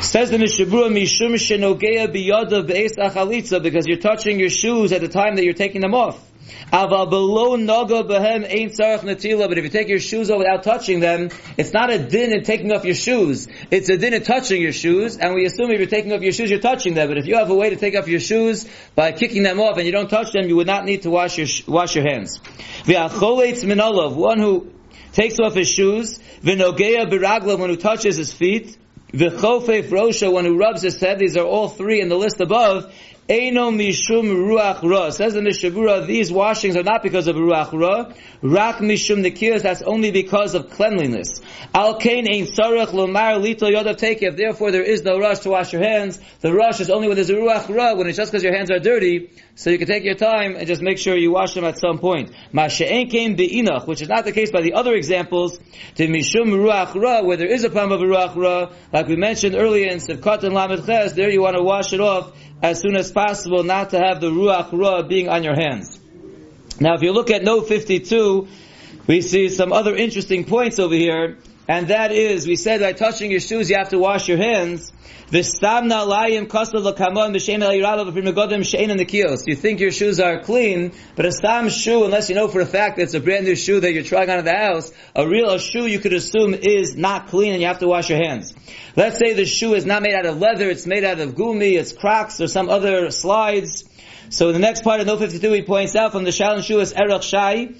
Says 0.00 0.30
the 0.30 0.38
Mishnah 0.38 0.66
Berurah 0.66 0.92
Mishum 0.92 1.32
Shenogeya 1.36 2.08
Biyada 2.08 2.66
Be'es 2.66 2.96
Achalitza 2.96 3.62
because 3.62 3.86
you're 3.86 3.96
touching 3.96 4.38
your 4.38 4.50
shoes 4.50 4.92
at 4.92 5.00
the 5.00 5.08
time 5.08 5.36
that 5.36 5.44
you're 5.44 5.54
taking 5.54 5.80
them 5.80 5.94
off. 5.94 6.22
Ava 6.70 7.06
below 7.06 7.56
naga 7.56 8.04
behem 8.04 8.44
ain't 8.46 8.72
sarach 8.72 9.00
natila. 9.00 9.48
But 9.48 9.56
if 9.56 9.64
you 9.64 9.70
take 9.70 9.88
your 9.88 9.98
shoes 9.98 10.30
off 10.30 10.38
without 10.38 10.64
touching 10.64 11.00
them, 11.00 11.30
it's 11.56 11.72
not 11.72 11.90
a 11.90 11.98
din 11.98 12.34
in 12.34 12.44
taking 12.44 12.72
off 12.72 12.84
your 12.84 12.94
shoes. 12.94 13.48
It's 13.70 13.88
a 13.88 13.96
din 13.96 14.12
in 14.12 14.22
touching 14.22 14.60
your 14.60 14.72
shoes. 14.72 15.16
And 15.16 15.34
we 15.34 15.46
assume 15.46 15.70
if 15.70 15.78
you're 15.78 15.88
taking 15.88 16.12
off 16.12 16.20
your 16.20 16.32
shoes, 16.32 16.50
you're 16.50 16.60
touching 16.60 16.92
them. 16.92 17.08
But 17.08 17.16
if 17.16 17.26
you 17.26 17.36
have 17.36 17.48
a 17.48 17.54
way 17.54 17.70
to 17.70 17.76
take 17.76 17.96
off 17.96 18.06
your 18.06 18.20
shoes 18.20 18.68
by 18.94 19.12
kicking 19.12 19.44
them 19.44 19.60
off 19.60 19.78
and 19.78 19.86
you 19.86 19.92
don't 19.92 20.10
touch 20.10 20.30
them, 20.32 20.46
you 20.46 20.56
would 20.56 20.66
not 20.66 20.84
need 20.84 21.02
to 21.02 21.10
wash 21.10 21.38
your 21.38 21.48
wash 21.66 21.96
your 21.96 22.06
hands. 22.06 22.38
Minolav, 22.84 24.14
one 24.14 24.40
who 24.40 24.70
takes 25.12 25.38
off 25.40 25.54
his 25.54 25.70
shoes. 25.70 26.18
V'nogeya 26.42 27.10
biraglav, 27.10 27.58
one 27.58 27.70
who 27.70 27.76
touches 27.76 28.16
his 28.16 28.32
feet. 28.32 28.76
V'chofef 29.12 29.88
rosha, 29.88 30.32
one 30.32 30.44
who 30.44 30.56
rubs 30.56 30.82
his 30.82 30.96
head. 31.00 31.18
These 31.18 31.36
are 31.36 31.44
all 31.44 31.68
three 31.68 32.00
in 32.00 32.08
the 32.08 32.16
list 32.16 32.40
above. 32.40 32.92
Eino 33.28 33.74
mishum 33.74 34.28
ruach 34.28 34.88
ra. 34.88 35.10
Says 35.10 35.34
the 35.34 35.42
Mishnah 35.42 35.72
Berurah, 35.72 36.06
these 36.06 36.30
washings 36.30 36.76
are 36.76 36.84
not 36.84 37.02
because 37.02 37.26
of 37.26 37.34
ruach 37.34 37.72
ra. 37.72 38.12
Rak 38.40 38.76
mishum 38.76 39.26
nekias, 39.26 39.62
that's 39.62 39.82
only 39.82 40.12
because 40.12 40.54
of 40.54 40.70
cleanliness. 40.70 41.40
Al 41.74 41.98
kain 41.98 42.28
ein 42.32 42.46
sarach 42.46 42.90
lomar 42.90 43.42
lito 43.42 43.68
yodav 43.68 43.96
tekev. 43.96 44.36
Therefore 44.36 44.70
there 44.70 44.84
is 44.84 45.02
no 45.02 45.18
rush 45.18 45.40
to 45.40 45.50
wash 45.50 45.72
your 45.72 45.82
hands. 45.82 46.20
The 46.40 46.52
rush 46.52 46.78
is 46.78 46.88
only 46.88 47.08
when 47.08 47.16
there's 47.16 47.30
a 47.30 47.34
ruach 47.34 47.68
ra, 47.68 47.94
when 47.94 48.06
it's 48.06 48.16
just 48.16 48.30
because 48.30 48.44
your 48.44 48.54
hands 48.54 48.70
are 48.70 48.78
dirty. 48.78 49.32
So 49.56 49.70
you 49.70 49.78
can 49.78 49.88
take 49.88 50.04
your 50.04 50.14
time 50.14 50.54
and 50.54 50.68
just 50.68 50.80
make 50.80 50.98
sure 50.98 51.16
you 51.16 51.32
wash 51.32 51.54
them 51.54 51.64
at 51.64 51.78
some 51.78 51.98
point. 51.98 52.30
Masha'en 52.54 53.10
came 53.10 53.34
be'inach, 53.34 53.88
which 53.88 54.02
is 54.02 54.08
not 54.08 54.24
the 54.24 54.30
case 54.30 54.52
by 54.52 54.60
the 54.60 54.74
other 54.74 54.94
examples, 54.94 55.58
to 55.96 56.06
mishum 56.06 56.52
ruach 56.52 56.94
ra, 56.94 57.24
where 57.24 57.36
there 57.36 57.48
is 57.48 57.64
a 57.64 57.70
problem 57.70 58.00
of 58.00 58.08
ruach 58.08 58.36
ra, 58.36 58.72
like 58.92 59.08
we 59.08 59.16
mentioned 59.16 59.56
earlier 59.56 59.90
in 59.90 59.98
Sivkat 59.98 60.44
and 60.44 60.54
Lamed 60.54 60.86
Ches, 60.86 61.14
there 61.14 61.28
you 61.28 61.42
want 61.42 61.56
to 61.56 61.62
wash 61.64 61.92
it 61.92 62.00
off 62.00 62.32
as 62.62 62.80
soon 62.80 62.96
as 62.96 63.12
possible, 63.12 63.62
not 63.62 63.90
to 63.90 63.98
have 63.98 64.20
the 64.20 64.30
ruach 64.30 64.72
ra 64.72 65.02
being 65.02 65.28
on 65.28 65.44
your 65.44 65.54
hands. 65.54 66.00
Now, 66.80 66.94
if 66.94 67.02
you 67.02 67.12
look 67.12 67.30
at 67.30 67.42
note 67.42 67.68
52, 67.68 68.48
we 69.06 69.20
see 69.20 69.48
some 69.48 69.72
other 69.72 69.94
interesting 69.94 70.44
points 70.44 70.78
over 70.78 70.94
here, 70.94 71.38
and 71.68 71.88
that 71.88 72.12
is, 72.12 72.46
we 72.46 72.56
said 72.56 72.80
by 72.80 72.92
touching 72.92 73.30
your 73.30 73.40
shoes, 73.40 73.68
you 73.68 73.76
have 73.76 73.88
to 73.88 73.98
wash 73.98 74.28
your 74.28 74.38
hands. 74.38 74.92
You 75.32 75.42
think 75.42 75.90
your 79.80 79.90
shoes 79.90 80.20
are 80.20 80.40
clean, 80.40 80.92
but 81.16 81.26
a 81.26 81.32
stam 81.32 81.68
shoe, 81.68 82.04
unless 82.04 82.28
you 82.28 82.36
know 82.36 82.46
for 82.46 82.60
a 82.60 82.66
fact 82.66 82.96
that 82.96 83.02
it's 83.02 83.14
a 83.14 83.20
brand 83.20 83.44
new 83.44 83.56
shoe 83.56 83.80
that 83.80 83.92
you're 83.92 84.04
trying 84.04 84.30
out 84.30 84.38
of 84.38 84.44
the 84.44 84.54
house, 84.54 84.92
a 85.16 85.26
real 85.26 85.50
a 85.50 85.58
shoe 85.58 85.86
you 85.86 85.98
could 85.98 86.12
assume 86.12 86.54
is 86.54 86.94
not 86.94 87.26
clean 87.26 87.52
and 87.52 87.60
you 87.60 87.66
have 87.66 87.80
to 87.80 87.88
wash 87.88 88.08
your 88.08 88.22
hands. 88.22 88.54
Let's 88.94 89.18
say 89.18 89.32
the 89.32 89.44
shoe 89.44 89.74
is 89.74 89.84
not 89.84 90.02
made 90.02 90.14
out 90.14 90.26
of 90.26 90.38
leather, 90.38 90.70
it's 90.70 90.86
made 90.86 91.02
out 91.02 91.18
of 91.18 91.34
gumi, 91.34 91.76
it's 91.76 91.92
crocs 91.92 92.40
or 92.40 92.46
some 92.46 92.68
other 92.68 93.10
slides. 93.10 93.82
So 94.28 94.46
in 94.48 94.52
the 94.52 94.60
next 94.60 94.84
part 94.84 95.00
of 95.00 95.08
No 95.08 95.16
52 95.16 95.52
he 95.52 95.62
points 95.62 95.96
out 95.96 96.12
from 96.12 96.22
the 96.22 96.30
Shalom 96.30 96.60
is 96.60 96.92
Erech 96.92 97.24
Shai, 97.24 97.70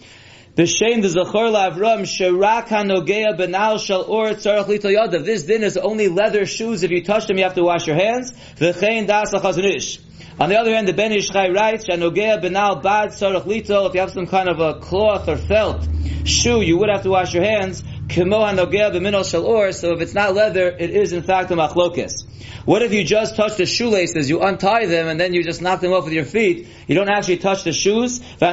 B'shem 0.56 1.02
the 1.02 1.08
Zachor 1.08 1.52
Lavram 1.52 2.06
Sherak 2.06 2.68
Hanogea 2.68 3.36
Benal 3.38 3.78
Shal 3.78 4.04
Or 4.04 4.28
Tzarach 4.28 4.64
Lito 4.64 4.90
Yadav. 4.90 5.22
This 5.22 5.42
din 5.42 5.62
is 5.62 5.76
only 5.76 6.08
leather 6.08 6.46
shoes. 6.46 6.82
If 6.82 6.90
you 6.90 7.04
touch 7.04 7.26
them, 7.26 7.36
you 7.36 7.44
have 7.44 7.52
to 7.56 7.62
wash 7.62 7.86
your 7.86 7.96
hands. 7.96 8.32
V'chein 8.56 9.06
Das 9.06 9.34
Chazon 9.34 9.76
Ish. 9.76 10.00
On 10.40 10.48
the 10.48 10.58
other 10.58 10.74
hand, 10.74 10.88
the 10.88 10.94
Ben 10.94 11.12
Ish 11.12 11.28
Chai 11.28 11.50
writes, 11.50 11.86
Shanogea 11.86 12.42
Benal 12.42 12.82
Bad 12.82 13.10
Tzarach 13.10 13.42
Lito. 13.42 13.86
If 13.86 13.92
you 13.92 14.00
have 14.00 14.12
some 14.12 14.26
kind 14.26 14.48
of 14.48 14.58
a 14.58 14.80
cloth 14.80 15.28
or 15.28 15.36
felt 15.36 15.86
shoe, 16.24 16.62
you 16.62 16.78
would 16.78 16.88
have 16.88 17.02
to 17.02 17.10
wash 17.10 17.34
your 17.34 17.44
hands. 17.44 17.82
Kimo 18.08 18.38
Hanogea 18.38 18.92
B'minal 18.92 19.28
Shal 19.28 19.44
Or. 19.44 19.72
So 19.72 19.92
if 19.92 20.00
it's 20.00 20.14
not 20.14 20.34
leather, 20.34 20.68
it 20.68 20.90
is 20.90 21.12
in 21.12 21.22
fact 21.22 21.50
a 21.50 21.54
machlokes. 21.54 22.24
What 22.64 22.82
if 22.82 22.92
you 22.92 23.04
just 23.04 23.36
touch 23.36 23.56
the 23.56 23.66
shoelaces, 23.66 24.28
you 24.28 24.42
untie 24.42 24.86
them, 24.86 25.08
and 25.08 25.20
then 25.20 25.34
you 25.34 25.44
just 25.44 25.62
knock 25.62 25.80
them 25.80 25.92
off 25.92 26.04
with 26.04 26.12
your 26.12 26.24
feet? 26.24 26.68
You 26.86 26.94
don't 26.94 27.08
actually 27.08 27.38
touch 27.38 27.64
the 27.64 27.72
shoes. 27.72 28.20
You 28.20 28.46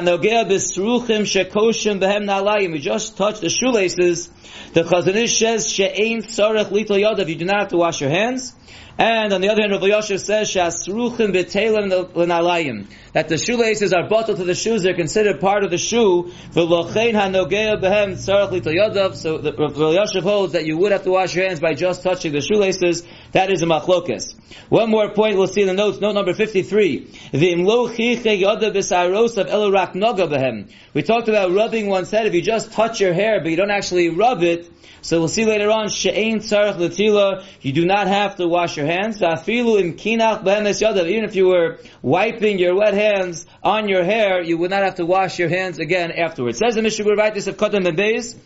just 2.78 3.16
touch 3.16 3.40
the 3.40 3.50
shoelaces. 3.50 4.28
The 4.72 4.82
Chazanish 4.82 5.38
says, 5.38 5.68
She'ein 5.68 6.22
tzarech 6.22 6.66
litol 6.66 7.00
yodav. 7.00 7.28
You 7.28 7.34
do 7.36 7.44
not 7.44 7.58
have 7.58 7.68
to 7.68 7.76
wash 7.76 8.00
your 8.00 8.10
hands. 8.10 8.54
And 8.96 9.32
on 9.32 9.40
the 9.40 9.48
other 9.48 9.62
hand, 9.62 9.72
Rav 9.72 9.82
Yosef 9.82 10.20
says, 10.20 10.48
"Shasruchim 10.52 11.34
betelim 11.34 11.90
l'nalayim." 12.14 12.86
That 13.12 13.28
the 13.28 13.38
shoelaces 13.38 13.92
are 13.92 14.08
bottled 14.08 14.36
to 14.36 14.44
the 14.44 14.54
shoes; 14.54 14.84
they're 14.84 14.94
considered 14.94 15.40
part 15.40 15.64
of 15.64 15.70
the 15.70 15.78
shoe. 15.78 16.30
V'lochein 16.52 17.14
hanogea 17.14 17.80
behem 17.82 18.12
tzarech 18.12 18.50
litoyadav. 18.50 19.16
So 19.16 19.38
Rav 19.38 19.76
Yosef 19.76 20.22
holds 20.22 20.52
that 20.52 20.64
you 20.64 20.76
would 20.78 20.92
have 20.92 21.02
to 21.04 21.10
wash 21.10 21.34
your 21.34 21.46
hands 21.46 21.58
by 21.58 21.74
just 21.74 22.04
touching 22.04 22.30
the 22.30 22.40
shoelaces. 22.40 23.02
That 23.32 23.50
is 23.50 23.62
a 23.62 23.66
machlokas. 23.66 24.36
One 24.68 24.90
more 24.90 25.10
point 25.10 25.38
we'll 25.38 25.48
see 25.48 25.62
in 25.62 25.66
the 25.66 25.74
notes. 25.74 26.00
Note 26.00 26.14
number 26.14 26.32
fifty-three. 26.32 27.06
V'imlo 27.32 27.92
chiche 27.96 28.40
yodav 28.40 28.74
b'saros 28.74 29.38
of 29.38 29.48
elorak 29.48 29.94
noga 29.94 30.28
behem. 30.28 30.70
We 30.92 31.02
talked 31.02 31.28
about 31.28 31.50
rubbing 31.50 31.88
one's 31.88 32.12
head. 32.12 32.26
If 32.26 32.34
you 32.34 32.42
just 32.42 32.70
touch 32.70 33.00
your 33.00 33.12
hair, 33.12 33.40
but 33.40 33.50
you 33.50 33.56
don't 33.56 33.72
actually 33.72 34.10
rub 34.10 34.44
it, 34.44 34.70
so 35.02 35.18
we'll 35.18 35.28
see 35.28 35.44
later 35.44 35.70
on, 35.70 35.90
she'ein 35.90 36.38
tzarech 36.38 36.76
latila, 36.76 37.44
you 37.60 37.72
do 37.72 37.84
not 37.84 38.06
have 38.06 38.36
to 38.36 38.48
wash 38.48 38.76
your 38.78 38.83
hands. 38.84 39.18
Behemes 39.18 40.80
yadav, 40.80 41.08
even 41.08 41.24
if 41.24 41.36
you 41.36 41.48
were 41.48 41.78
wiping 42.02 42.58
your 42.58 42.74
wet 42.76 42.94
hands 42.94 43.46
on 43.62 43.88
your 43.88 44.04
hair, 44.04 44.42
you 44.42 44.58
would 44.58 44.70
not 44.70 44.82
have 44.82 44.96
to 44.96 45.06
wash 45.06 45.38
your 45.38 45.48
hands 45.48 45.78
again 45.78 46.12
afterwards. 46.12 46.58
Says 46.58 46.74
the 46.74 46.82
Mishnah 46.82 47.04
Berurah 47.04 47.46
of 47.46 47.56
Kotam 47.56 47.84
Beis, 47.96 48.36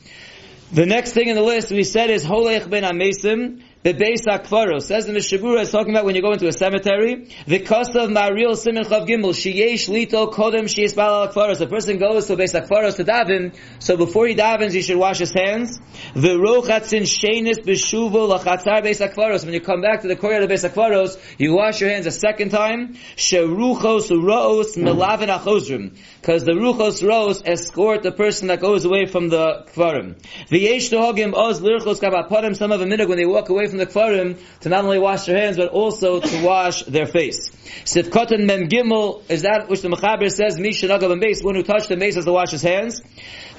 the 0.73 0.87
next 0.87 1.13
thing 1.13 1.29
in 1.29 1.37
the 1.37 1.43
list 1.43 1.71
we 1.71 1.85
said 1.85 2.11
is 2.11 2.25
Holech 2.25 2.69
ben 2.69 2.83
Amesim, 2.83 3.63
the 3.83 3.95
Beis 3.95 4.27
Akvaros. 4.27 4.83
Says 4.83 5.07
the 5.07 5.13
Mishnah 5.13 5.39
Berurah 5.39 5.63
is 5.63 5.71
talking 5.71 5.91
about 5.91 6.05
when 6.05 6.17
you 6.17 6.23
go 6.23 6.33
into 6.33 6.49
a 6.49 6.53
cemetery. 6.53 7.29
The 7.47 7.61
cost 7.61 7.95
of 7.95 8.11
Maril 8.11 8.57
Simon 8.57 8.85
Chav 8.85 9.07
Gimel, 9.07 9.33
Sheyesh 9.33 9.89
Lito 9.89 10.33
Kodem 10.33 10.65
Sheyes 10.65 10.95
Bal 10.95 11.29
Akvaros. 11.29 11.61
A 11.61 11.67
person 11.67 11.99
goes 11.99 12.27
to 12.27 12.37
Beis 12.37 12.61
Akvaros 12.61 12.97
to 12.97 13.05
daven, 13.05 13.55
so 13.79 13.97
before 13.97 14.27
he 14.27 14.35
davens, 14.35 14.73
he 14.73 14.83
should 14.83 14.97
wash 14.97 15.19
his 15.19 15.33
hands. 15.33 15.79
The 16.15 16.35
Rochatzin 16.35 17.03
Shenis 17.03 17.61
Beshuvo 17.61 18.37
Lachatzar 18.37 18.83
Beis 18.83 19.07
Akvaros. 19.07 19.45
When 19.45 19.55
you 19.55 19.61
come 19.61 19.81
back 19.81 20.03
to 20.03 20.09
the 20.09 20.17
courtyard 20.17 20.43
of 20.43 20.51
Beis 20.51 20.69
Akvaros, 20.69 21.17
you 21.39 21.55
wash 21.55 21.81
your 21.81 21.91
hands 21.91 22.07
a 22.07 22.11
second 22.11 22.51
time. 22.51 22.95
Sheruchos 23.17 24.11
Roos 24.11 24.75
Melavin 24.75 25.29
Achozrim. 25.29 25.97
Because 26.21 26.43
the 26.43 26.53
Ruchos 26.53 27.01
Roos 27.03 27.43
escort 27.45 28.03
the 28.03 28.13
person 28.13 28.49
that 28.49 28.61
goes 28.61 28.85
away 28.85 29.07
from 29.07 29.29
the 29.29 29.65
Kvarim. 29.73 30.17
The 30.49 30.59
Yesh 30.59 30.91
Tohogim 30.91 31.33
Oz 31.35 31.61
Lirchos 31.61 32.01
Kabapodim, 32.01 32.57
some 32.57 32.73
of 32.73 32.81
the 32.81 32.87
minute 32.87 33.09
when 33.09 33.19
they 33.19 33.27
walk 33.27 33.49
away 33.49 33.68
from 33.71 33.79
the 33.79 33.87
Kfarim 33.87 34.39
to 34.61 34.69
not 34.69 34.85
only 34.85 34.99
wash 34.99 35.27
their 35.27 35.41
hands, 35.41 35.57
but 35.57 35.69
also 35.69 36.21
to 36.21 36.43
wash 36.45 36.83
their 36.85 37.07
face. 37.07 37.51
Sifkotan 37.85 38.45
Mem 38.45 38.69
Gimel 38.69 39.23
is 39.31 39.43
that 39.43 39.69
which 39.69 39.83
the 39.83 39.89
Mechaber 39.89 40.31
says, 40.31 40.59
Misha 40.59 40.89
Nagav 40.89 41.11
and 41.13 41.21
Mace, 41.21 41.43
one 41.43 41.55
who 41.55 41.63
touched 41.63 41.89
the 41.89 41.97
mace 41.97 42.15
has 42.15 42.25
to 42.25 42.33
wash 42.33 42.51
his 42.51 42.63
hands. 42.63 43.01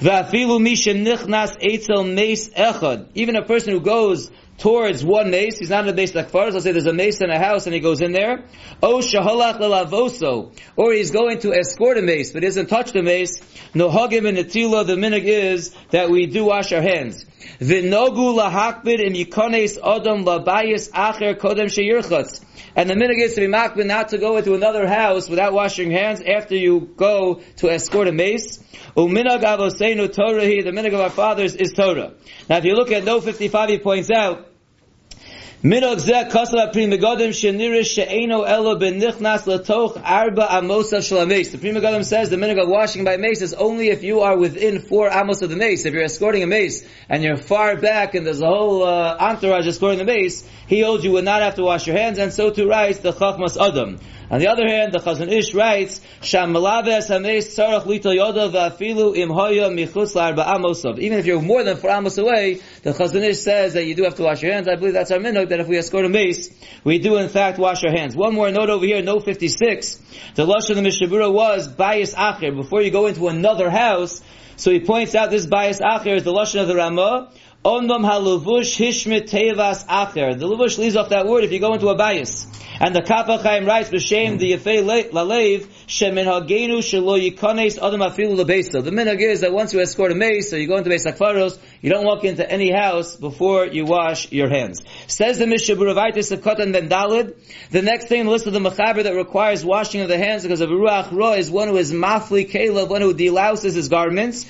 Va'afilu 0.00 0.60
Misha 0.60 0.90
Nichnas 0.90 1.58
Eitzel 1.60 2.14
Mace 2.14 2.50
Echad. 2.50 3.08
Even 3.14 3.36
a 3.36 3.44
person 3.44 3.72
who 3.72 3.80
goes 3.80 4.30
towards 4.60 5.02
one 5.02 5.30
mace. 5.30 5.58
He's 5.58 5.70
not 5.70 5.84
in 5.84 5.90
a 5.90 5.96
mace 5.96 6.14
like 6.14 6.30
far. 6.30 6.50
Let's 6.50 6.64
say 6.64 6.72
there's 6.72 6.86
a 6.86 6.92
mace 6.92 7.20
in 7.20 7.30
a 7.30 7.38
house 7.38 7.66
and 7.66 7.74
he 7.74 7.80
goes 7.80 8.00
in 8.00 8.12
there. 8.12 8.44
Oh, 8.82 8.98
shahalach 8.98 9.58
lelavoso. 9.58 10.54
Or 10.76 10.92
he's 10.92 11.10
going 11.10 11.40
to 11.40 11.52
escort 11.52 11.98
a 11.98 12.02
mace, 12.02 12.32
but 12.32 12.42
he 12.42 12.48
doesn't 12.48 12.66
touch 12.66 12.92
the 12.92 13.02
mace. 13.02 13.42
No 13.74 13.88
hagim 13.88 14.28
and 14.28 14.38
netila, 14.38 14.86
the 14.86 14.96
minig 14.96 15.24
is 15.24 15.74
that 15.90 16.10
we 16.10 16.26
do 16.26 16.44
wash 16.44 16.72
our 16.72 16.82
hands. 16.82 17.24
V'nogu 17.60 18.34
lahakbid 18.34 19.00
im 19.00 19.14
yikones 19.14 19.78
odom 19.78 20.24
labayis 20.24 20.90
acher 20.90 21.34
kodem 21.38 21.66
sheyirchatz. 21.66 22.44
And 22.76 22.88
the 22.88 22.94
minig 22.94 23.20
is 23.22 23.34
to 23.34 23.40
be 23.40 23.46
makbid 23.46 23.86
not 23.86 24.10
to 24.10 24.18
go 24.18 24.36
into 24.36 24.54
another 24.54 24.86
house 24.86 25.28
without 25.28 25.52
washing 25.52 25.90
hands 25.90 26.20
after 26.20 26.54
you 26.54 26.92
go 26.96 27.40
to 27.56 27.70
escort 27.70 28.08
a 28.08 28.12
mace. 28.12 28.58
Uminag 28.96 29.42
avoseinu 29.42 30.12
Torah, 30.12 30.40
the 30.40 30.70
minig 30.70 30.94
of 30.94 31.00
our 31.00 31.10
fathers 31.10 31.54
is 31.56 31.72
Torah. 31.72 32.12
Now 32.48 32.58
if 32.58 32.64
you 32.64 32.74
look 32.74 32.92
at 32.92 33.04
No 33.04 33.20
55, 33.20 33.68
he 33.68 33.78
points 33.78 34.10
out, 34.10 34.49
Minog 35.62 36.00
zeh 36.00 36.30
kasla 36.30 36.72
pri 36.72 36.86
megadim 36.86 37.34
shenirish 37.36 37.92
she'eno 37.94 38.44
elo 38.44 38.80
arba 38.80 40.46
amosa 40.52 41.00
shalames. 41.02 41.50
The 41.50 41.58
Pri 41.58 41.72
Megadim 41.72 42.02
says 42.02 42.30
the 42.30 42.36
minog 42.36 42.62
of 42.62 42.66
washing 42.70 43.04
by 43.04 43.18
mace 43.18 43.42
is 43.42 43.52
only 43.52 43.90
if 43.90 44.02
you 44.02 44.20
are 44.20 44.38
within 44.38 44.80
four 44.80 45.10
amos 45.10 45.42
of 45.42 45.50
the 45.50 45.56
mace. 45.56 45.84
If 45.84 45.92
you're 45.92 46.04
escorting 46.04 46.42
a 46.42 46.46
mace 46.46 46.82
and 47.10 47.22
you're 47.22 47.36
far 47.36 47.76
back 47.76 48.14
and 48.14 48.26
there's 48.26 48.40
a 48.40 48.46
whole 48.46 48.84
uh, 48.84 49.18
entourage 49.20 49.66
escorting 49.66 49.98
the 49.98 50.06
mace, 50.06 50.48
he 50.66 50.80
holds 50.80 51.04
you 51.04 51.12
would 51.12 51.26
not 51.26 51.42
have 51.42 51.56
to 51.56 51.62
wash 51.62 51.86
your 51.86 51.98
hands, 51.98 52.18
and 52.18 52.32
so 52.32 52.50
too 52.50 52.66
writes 52.66 53.00
the 53.00 53.12
Chachmas 53.12 53.60
Adam. 53.60 53.98
On 54.30 54.38
the 54.38 54.46
other 54.46 54.68
hand, 54.68 54.92
the 54.92 55.00
Chazon 55.00 55.28
Ish 55.28 55.54
writes, 55.54 56.00
Sham 56.22 56.52
malaves 56.52 57.10
hameis 57.10 57.48
tzarach 57.50 57.82
lito 57.82 58.14
yoda 58.14 59.16
im 59.16 59.28
hoya 59.28 59.68
michutz. 59.70 60.98
Even 61.00 61.18
if 61.18 61.26
you're 61.26 61.42
more 61.42 61.64
than 61.64 61.76
four 61.76 61.90
amos 61.90 62.16
away, 62.16 62.60
the 62.84 62.92
Chazon 62.92 63.22
Ish 63.24 63.38
says 63.38 63.74
that 63.74 63.86
you 63.86 63.96
do 63.96 64.04
have 64.04 64.14
to 64.14 64.22
wash 64.22 64.40
your 64.40 64.52
hands. 64.52 64.68
I 64.68 64.76
believe 64.76 64.92
that's 64.92 65.10
our 65.10 65.18
minhag, 65.18 65.48
that 65.50 65.60
if 65.60 65.68
we 65.68 65.78
escort 65.78 66.04
a 66.04 66.08
mace, 66.08 66.50
we 66.82 66.98
do 66.98 67.16
in 67.18 67.28
fact 67.28 67.58
wash 67.58 67.84
our 67.84 67.90
hands. 67.90 68.16
One 68.16 68.34
more 68.34 68.50
note 68.50 68.70
over 68.70 68.84
here, 68.84 69.02
note 69.02 69.24
56. 69.24 70.00
The 70.34 70.44
Lush 70.44 70.70
of 70.70 70.76
the 70.76 70.82
Mishnah 70.82 71.08
Berurah 71.08 71.32
was 71.32 71.68
bias 71.68 72.14
acher. 72.14 72.54
Before 72.54 72.82
you 72.82 72.90
go 72.90 73.06
into 73.06 73.28
another 73.28 73.70
house, 73.70 74.22
so 74.56 74.70
he 74.70 74.80
points 74.80 75.14
out 75.14 75.30
this 75.30 75.46
bias 75.46 75.80
acher 75.80 76.16
is 76.16 76.24
the 76.24 76.32
Lashon 76.32 76.60
of 76.60 76.68
the 76.68 76.76
Ramah, 76.76 77.30
Ondom 77.62 78.08
haluvush 78.08 78.78
hishmit 78.80 79.28
tevas 79.28 79.84
acher. 79.84 80.38
The 80.38 80.46
luvush 80.46 80.78
leaves 80.78 80.96
off 80.96 81.10
that 81.10 81.26
word 81.26 81.44
if 81.44 81.52
you 81.52 81.60
go 81.60 81.74
into 81.74 81.88
a 81.88 81.94
bias. 81.94 82.46
And 82.80 82.96
the 82.96 83.02
Kaf 83.02 83.26
HaChaim 83.26 83.66
writes, 83.66 83.90
B'Shem 83.90 84.38
the 84.38 84.56
hmm. 84.56 84.66
Yefei 84.66 85.10
Lalev, 85.10 85.66
Shemin 85.86 86.24
Hagenu 86.24 86.78
Shelo 86.78 87.20
Yikones 87.20 87.76
Adam 87.76 88.00
Afilu 88.00 88.42
Lebeisa. 88.42 88.82
The 88.82 88.90
minhag 88.90 89.20
is 89.20 89.42
that 89.42 89.52
once 89.52 89.74
you 89.74 89.80
escort 89.80 90.10
a 90.10 90.14
mace, 90.14 90.48
so 90.48 90.56
you 90.56 90.68
go 90.68 90.78
into 90.78 90.88
Beis 90.88 91.04
Akfaros, 91.04 91.58
you 91.82 91.90
don't 91.90 92.06
walk 92.06 92.24
into 92.24 92.50
any 92.50 92.72
house 92.72 93.14
before 93.16 93.66
you 93.66 93.84
wash 93.84 94.32
your 94.32 94.48
hands. 94.48 94.82
Says 95.06 95.36
the 95.36 95.46
Mishnah 95.46 95.76
Buravaitis 95.76 96.32
of 96.32 96.40
Kotan 96.40 96.72
Ben 96.72 96.88
Dalid, 96.88 97.34
the 97.70 97.82
next 97.82 98.06
thing 98.06 98.20
in 98.20 98.26
the 98.26 98.32
list 98.32 98.46
of 98.46 98.54
the 98.54 98.60
Mechaber 98.60 99.02
that 99.02 99.14
requires 99.14 99.62
washing 99.62 100.00
of 100.00 100.08
the 100.08 100.16
hands 100.16 100.44
because 100.44 100.62
of 100.62 100.70
Ruach 100.70 101.12
Ra 101.12 101.32
is 101.32 101.50
one 101.50 101.68
who 101.68 101.76
is 101.76 101.92
Mafli 101.92 102.50
Kelev, 102.50 102.88
one 102.88 103.02
who 103.02 103.12
delouses 103.12 103.74
his 103.74 103.90
garments. 103.90 104.46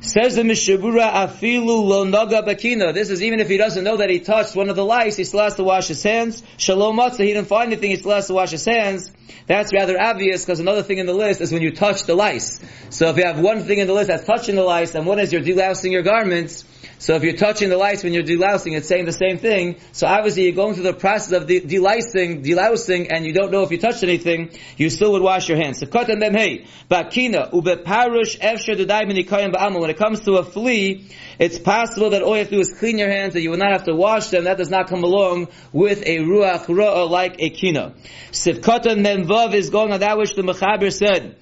Says 0.00 0.36
the 0.36 0.44
Mishnah 0.44 0.76
Berurah, 0.76 1.12
afilu 1.12 1.82
lo 1.82 2.04
naga 2.04 2.42
bakina. 2.42 2.92
This 2.92 3.08
is 3.08 3.22
even 3.22 3.40
if 3.40 3.48
he 3.48 3.56
doesn't 3.56 3.82
know 3.82 3.96
that 3.96 4.10
he 4.10 4.20
touched 4.20 4.54
one 4.54 4.68
of 4.68 4.76
the 4.76 4.84
lice, 4.84 5.16
he 5.16 5.24
still 5.24 5.40
has 5.40 5.54
to 5.54 5.64
wash 5.64 5.88
his 5.88 6.02
hands. 6.02 6.42
Shalom 6.58 6.96
matzah, 6.98 7.20
he 7.20 7.32
didn't 7.32 7.48
find 7.48 7.72
anything, 7.72 7.90
he 7.90 7.96
still 7.96 8.12
has 8.12 8.26
to 8.26 8.34
wash 8.34 8.50
his 8.50 8.64
hands. 8.64 9.10
That's 9.46 9.72
rather 9.72 9.98
obvious 9.98 10.44
because 10.44 10.60
another 10.60 10.82
thing 10.82 10.98
in 10.98 11.06
the 11.06 11.14
list 11.14 11.40
is 11.40 11.50
when 11.50 11.62
you 11.62 11.74
touch 11.74 12.04
the 12.04 12.14
lice. 12.14 12.60
So 12.90 13.08
if 13.08 13.16
you 13.16 13.24
have 13.24 13.40
one 13.40 13.62
thing 13.62 13.78
in 13.78 13.86
the 13.86 13.94
list 13.94 14.08
that's 14.08 14.24
touching 14.24 14.54
the 14.54 14.64
lice, 14.64 14.94
and 14.94 15.06
one 15.06 15.18
is 15.18 15.32
you're 15.32 15.42
delousing 15.42 15.92
your 15.92 16.02
garments, 16.02 16.64
so 16.98 17.14
if 17.14 17.22
you're 17.22 17.36
touching 17.36 17.68
the 17.68 17.76
lice 17.76 18.02
when 18.02 18.14
you're 18.14 18.22
delousing, 18.22 18.74
it's 18.74 18.88
saying 18.88 19.04
the 19.04 19.12
same 19.12 19.36
thing. 19.36 19.76
So 19.92 20.06
obviously 20.06 20.44
you're 20.44 20.54
going 20.54 20.74
through 20.74 20.84
the 20.84 20.94
process 20.94 21.32
of 21.32 21.46
de- 21.46 21.60
delousing, 21.60 22.42
delousing, 22.42 23.08
and 23.10 23.26
you 23.26 23.34
don't 23.34 23.52
know 23.52 23.62
if 23.62 23.70
you 23.70 23.76
touched 23.76 24.02
anything, 24.02 24.50
you 24.78 24.88
still 24.88 25.12
would 25.12 25.22
wash 25.22 25.48
your 25.48 25.58
hands. 25.58 25.80
So 25.80 25.86
cut 25.86 26.06
them 26.06 26.20
hey, 26.20 26.64
bakina, 26.90 27.52
ubeparush 27.52 28.38
efsher 28.40 28.76
ba'amal. 28.86 29.80
When 29.80 29.90
it 29.90 29.98
comes 29.98 30.20
to 30.20 30.36
a 30.36 30.44
flea, 30.44 31.06
it's 31.38 31.58
possible 31.58 32.10
that 32.10 32.22
all 32.22 32.32
you 32.32 32.38
have 32.38 32.48
to 32.48 32.54
do 32.54 32.60
is 32.60 32.72
clean 32.72 32.98
your 32.98 33.10
hands, 33.10 33.34
that 33.34 33.42
you 33.42 33.50
will 33.50 33.58
not 33.58 33.72
have 33.72 33.84
to 33.84 33.94
wash 33.94 34.28
them. 34.28 34.44
That 34.44 34.56
does 34.56 34.70
not 34.70 34.88
come 34.88 35.04
along 35.04 35.48
with 35.72 36.02
a 36.06 36.18
ruach 36.18 36.64
ra'ah 36.64 37.10
like 37.10 37.36
a 37.40 37.50
kina. 37.50 37.94
Sivkatan 38.32 39.04
memvav 39.04 39.52
is 39.52 39.68
going 39.68 39.92
on 39.92 40.00
that 40.00 40.16
which 40.16 40.34
the 40.34 40.42
Mechaber 40.42 40.90
said 40.90 41.36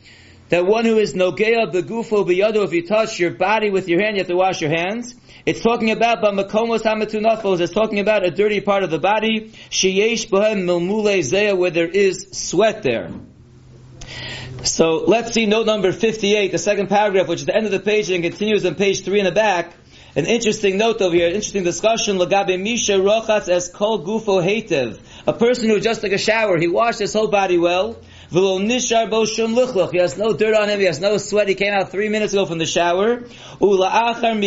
that 0.49 0.67
one 0.67 0.85
who 0.85 0.99
is 0.99 1.15
nogea 1.15 1.73
begufo 1.73 2.27
biyado, 2.27 2.65
if 2.65 2.73
you 2.73 2.87
touch 2.87 3.21
your 3.21 3.31
body 3.31 3.71
with 3.71 3.89
your 3.89 4.03
hand, 4.03 4.17
you 4.17 4.21
have 4.21 4.29
to 4.29 4.37
wash 4.37 4.61
your 4.61 4.71
hands. 4.71 5.15
It's 5.47 5.61
talking 5.61 5.91
about 5.91 6.23
bamakomos 6.23 6.85
hamatunafos. 6.85 7.61
It's 7.61 7.75
talking 7.75 7.99
about 7.99 8.25
a 8.25 8.31
dirty 8.31 8.63
part 8.63 8.83
of 8.83 8.91
the 8.91 8.99
body. 8.99 9.51
Sheyesh 9.69 10.31
bohem 10.31 10.65
milmule 10.65 11.19
zeya, 11.19 11.55
where 11.55 11.71
there 11.71 11.87
is 11.87 12.29
sweat 12.33 12.83
there. 12.83 13.11
So 14.63 15.05
let's 15.07 15.33
see 15.33 15.45
note 15.45 15.67
number 15.67 15.93
58, 15.93 16.51
the 16.51 16.57
second 16.57 16.89
paragraph, 16.89 17.29
which 17.29 17.41
is 17.41 17.47
the 17.47 17.55
end 17.55 17.67
of 17.67 17.73
the 17.73 17.81
page 17.81 18.09
and 18.09 18.25
continues 18.25 18.65
on 18.65 18.75
page 18.77 19.05
3 19.05 19.19
in 19.19 19.25
the 19.27 19.33
back. 19.33 19.75
An 20.17 20.25
interesting 20.25 20.79
note 20.79 21.03
over 21.03 21.15
here, 21.15 21.27
interesting 21.27 21.65
discussion. 21.65 22.17
Lagabe 22.17 22.59
Misha 22.59 22.93
Rochas 22.93 23.51
as 23.51 23.69
kol 23.69 24.03
gufo 24.03 24.43
hatev. 24.43 24.99
A 25.27 25.35
person 25.35 25.69
who 25.69 25.79
just 25.79 26.01
took 26.01 26.13
a 26.13 26.19
shower, 26.19 26.57
he 26.57 26.69
washed 26.69 27.01
his 27.01 27.13
whole 27.13 27.29
body 27.29 27.59
well. 27.59 27.99
He 28.35 28.41
has 28.41 30.19
no 30.19 30.33
dirt 30.33 30.57
on 30.57 30.69
him. 30.69 30.81
He 30.81 30.87
has 30.87 30.99
no 30.99 31.19
sweat. 31.19 31.47
He 31.47 31.55
came 31.55 31.73
out 31.73 31.93
three 31.93 32.09
minutes 32.09 32.33
ago 32.33 32.47
from 32.47 32.59
the 32.59 32.67
shower. 32.67 33.23
And 33.61 34.43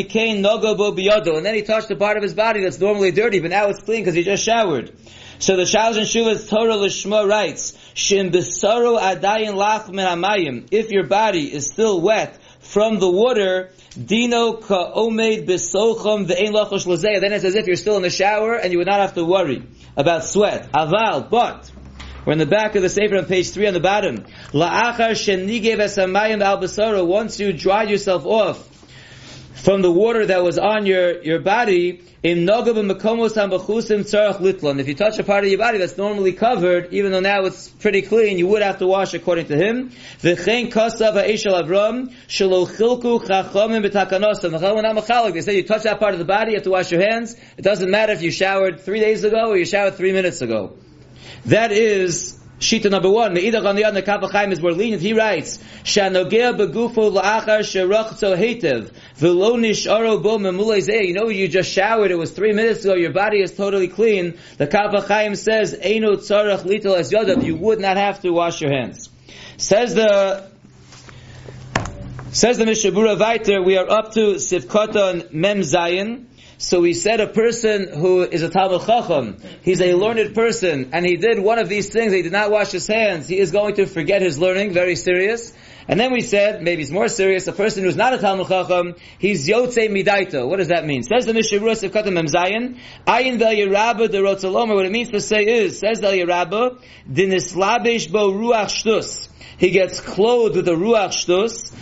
then 1.45 1.55
he 1.55 1.61
touched 1.61 1.89
a 1.91 1.95
part 1.95 2.17
of 2.17 2.23
his 2.23 2.33
body 2.33 2.63
that's 2.63 2.79
normally 2.79 3.11
dirty, 3.11 3.39
but 3.39 3.51
now 3.51 3.67
it's 3.67 3.81
clean 3.81 4.01
because 4.01 4.15
he 4.15 4.23
just 4.23 4.43
showered. 4.43 4.91
So 5.39 5.55
the 5.55 5.63
Shalosh 5.63 5.97
and 5.97 6.05
Shuvas 6.05 6.49
Torah 6.49 6.73
Lishma 6.73 7.25
writes, 7.29 7.77
Shin 7.93 8.31
besaro 8.31 8.99
adayin 8.99 9.53
lach 9.53 9.87
min 9.89 10.65
If 10.71 10.91
your 10.91 11.05
body 11.05 11.53
is 11.53 11.67
still 11.67 12.01
wet 12.01 12.37
from 12.59 12.99
the 12.99 13.09
water, 13.09 13.69
Dino 14.03 14.53
ka 14.53 14.93
omed 14.95 15.47
besocham 15.47 16.27
ve'ein 16.27 16.51
lachosh 16.51 17.01
Then 17.01 17.31
it's 17.31 17.45
as 17.45 17.55
if 17.55 17.67
you're 17.67 17.77
still 17.77 17.97
in 17.97 18.01
the 18.01 18.09
shower 18.09 18.55
and 18.55 18.73
you 18.73 18.79
would 18.79 18.87
not 18.87 18.99
have 18.99 19.13
to 19.13 19.23
worry 19.23 19.61
about 19.95 20.23
sweat. 20.23 20.71
Aval, 20.71 21.29
but 21.29 21.71
we're 22.27 22.33
in 22.33 22.39
the 22.39 22.45
back 22.45 22.75
of 22.75 22.81
the 22.81 22.89
Sefer 22.89 23.15
on 23.15 23.25
page 23.25 23.51
3 23.51 23.67
on 23.67 23.73
the 23.73 23.79
bottom. 23.79 24.17
La'achar 24.51 25.11
shenigev 25.11 25.77
esamayim 25.77 26.41
al 26.43 27.07
once 27.07 27.39
you 27.39 27.53
dried 27.53 27.89
yourself 27.89 28.25
off 28.25 28.67
from 29.63 29.81
the 29.81 29.89
water 29.89 30.25
that 30.25 30.43
was 30.43 30.59
on 30.59 30.85
your, 30.85 31.23
your 31.23 31.39
body, 31.39 32.01
in 32.23 32.49
If 32.49 33.67
you 34.87 34.95
touch 34.95 35.19
a 35.19 35.23
part 35.23 35.45
of 35.45 35.49
your 35.49 35.57
body 35.57 35.77
that's 35.77 35.97
normally 35.97 36.33
covered, 36.33 36.93
even 36.93 37.13
though 37.13 37.21
now 37.21 37.45
it's 37.45 37.69
pretty 37.69 38.01
clean, 38.01 38.37
you 38.37 38.47
would 38.47 38.61
have 38.61 38.79
to 38.79 38.87
wash 38.87 39.13
according 39.13 39.45
to 39.45 39.55
him. 39.55 39.91
V'chein 40.19 40.69
kasav 40.69 41.13
ha'eshel 41.13 41.63
Avram, 41.63 42.13
shelo 42.27 42.67
chilku 42.67 43.23
chachamim 43.23 43.89
b'takanosim. 43.89 45.33
They 45.33 45.41
say 45.41 45.55
you 45.55 45.63
touch 45.63 45.83
that 45.83 45.97
part 45.99 46.11
of 46.11 46.19
the 46.19 46.25
body, 46.25 46.51
you 46.51 46.57
have 46.57 46.65
to 46.65 46.71
wash 46.71 46.91
your 46.91 46.99
hands. 47.09 47.37
It 47.55 47.61
doesn't 47.61 47.89
matter 47.89 48.11
if 48.11 48.21
you 48.21 48.31
showered 48.31 48.81
three 48.81 48.99
days 48.99 49.23
ago 49.23 49.51
or 49.51 49.57
you 49.57 49.65
showered 49.65 49.95
three 49.95 50.11
minutes 50.11 50.41
ago. 50.41 50.75
That 51.45 51.71
is 51.71 52.37
Shita 52.59 52.89
number 52.89 53.09
one. 53.09 53.33
Me'idach 53.33 53.65
on 53.65 53.75
the 53.75 53.85
other, 53.85 54.01
Kaf 54.01 54.21
HaChaim 54.21 54.51
is 54.51 54.61
more 54.61 54.71
lenient. 54.71 55.01
He 55.01 55.13
writes, 55.13 55.59
Shanogea 55.83 56.57
begufo 56.57 57.13
la'achar 57.13 57.59
sherachto 57.59 58.35
hetev, 58.35 58.91
v'lo 59.19 59.57
nisharo 59.59 60.21
bo 60.21 60.39
memulei 60.39 60.79
zeh. 60.79 61.07
You 61.07 61.13
know, 61.13 61.29
you 61.29 61.47
just 61.47 61.71
showered, 61.71 62.09
it 62.09 62.17
was 62.17 62.31
three 62.31 62.53
minutes 62.53 62.83
ago, 62.83 62.95
your 62.95 63.11
body 63.11 63.41
is 63.41 63.55
totally 63.55 63.87
clean. 63.87 64.39
The 64.57 64.65
Kaf 64.65 64.91
HaChaim 64.91 65.37
says, 65.37 65.75
Eino 65.75 66.15
tzarach 66.15 66.63
litel 66.63 66.97
es 66.97 67.13
yodav, 67.13 67.43
you 67.43 67.55
would 67.55 67.79
not 67.79 67.97
have 67.97 68.21
to 68.21 68.31
wash 68.31 68.59
your 68.59 68.71
hands. 68.71 69.09
Says 69.57 69.93
the, 69.93 70.49
says 72.31 72.57
the 72.57 72.65
Mishnah 72.65 72.91
Berurah 72.91 73.19
Viter, 73.19 73.63
we 73.63 73.77
are 73.77 73.87
up 73.87 74.13
to 74.13 74.35
Sivkoton 74.35 75.31
Mem 75.31 75.59
Zayin, 75.59 76.25
so 76.59 76.81
we 76.81 76.93
said 76.93 77.19
a 77.19 77.27
person 77.27 77.87
who 77.87 78.23
is 78.23 78.41
a 78.41 78.49
Talmud 78.49 78.81
Chacham, 78.81 79.37
he's 79.61 79.79
a 79.79 79.93
learned 79.93 80.33
person, 80.33 80.89
and 80.91 81.05
he 81.05 81.15
did 81.15 81.37
one 81.37 81.59
of 81.59 81.69
these 81.69 81.89
things, 81.89 82.11
he 82.11 82.23
did 82.23 82.31
not 82.31 82.49
wash 82.49 82.71
his 82.71 82.87
hands, 82.87 83.27
he 83.27 83.37
is 83.37 83.51
going 83.51 83.75
to 83.75 83.85
forget 83.85 84.23
his 84.23 84.39
learning, 84.39 84.73
very 84.73 84.95
serious. 84.95 85.53
And 85.87 85.99
then 85.99 86.11
we 86.11 86.21
said, 86.21 86.63
maybe 86.63 86.81
it's 86.81 86.89
more 86.89 87.09
serious, 87.09 87.47
a 87.47 87.53
person 87.53 87.83
who's 87.83 87.95
not 87.95 88.13
a 88.13 88.17
Talmud 88.17 88.47
Chacham, 88.47 88.95
he's 89.19 89.47
Yotze 89.47 89.87
Midaito. 89.87 90.49
What 90.49 90.57
does 90.57 90.69
that 90.69 90.83
mean? 90.83 91.03
Says 91.03 91.27
the 91.27 91.33
Mishabura 91.33 91.77
Sivkatam 91.77 92.17
Memzayin, 92.19 92.79
Ayin 93.05 93.37
Vel 93.37 93.53
Yerabba 93.53 94.09
de 94.09 94.17
Rotzalomer, 94.17 94.73
what 94.73 94.85
it 94.87 94.91
means 94.91 95.11
to 95.11 95.21
say 95.21 95.45
is, 95.45 95.79
says 95.79 95.99
Vel 95.99 96.13
Yerabba, 96.13 96.81
Dinislabish 97.07 98.11
Bo 98.11 98.31
Ruach 98.31 98.65
Shtus. 98.65 99.29
He 99.57 99.71
gets 99.71 99.99
clothed 100.01 100.55
with 100.55 100.65
the 100.65 100.75
Ruach 100.75 101.09
Shtus, 101.09 101.73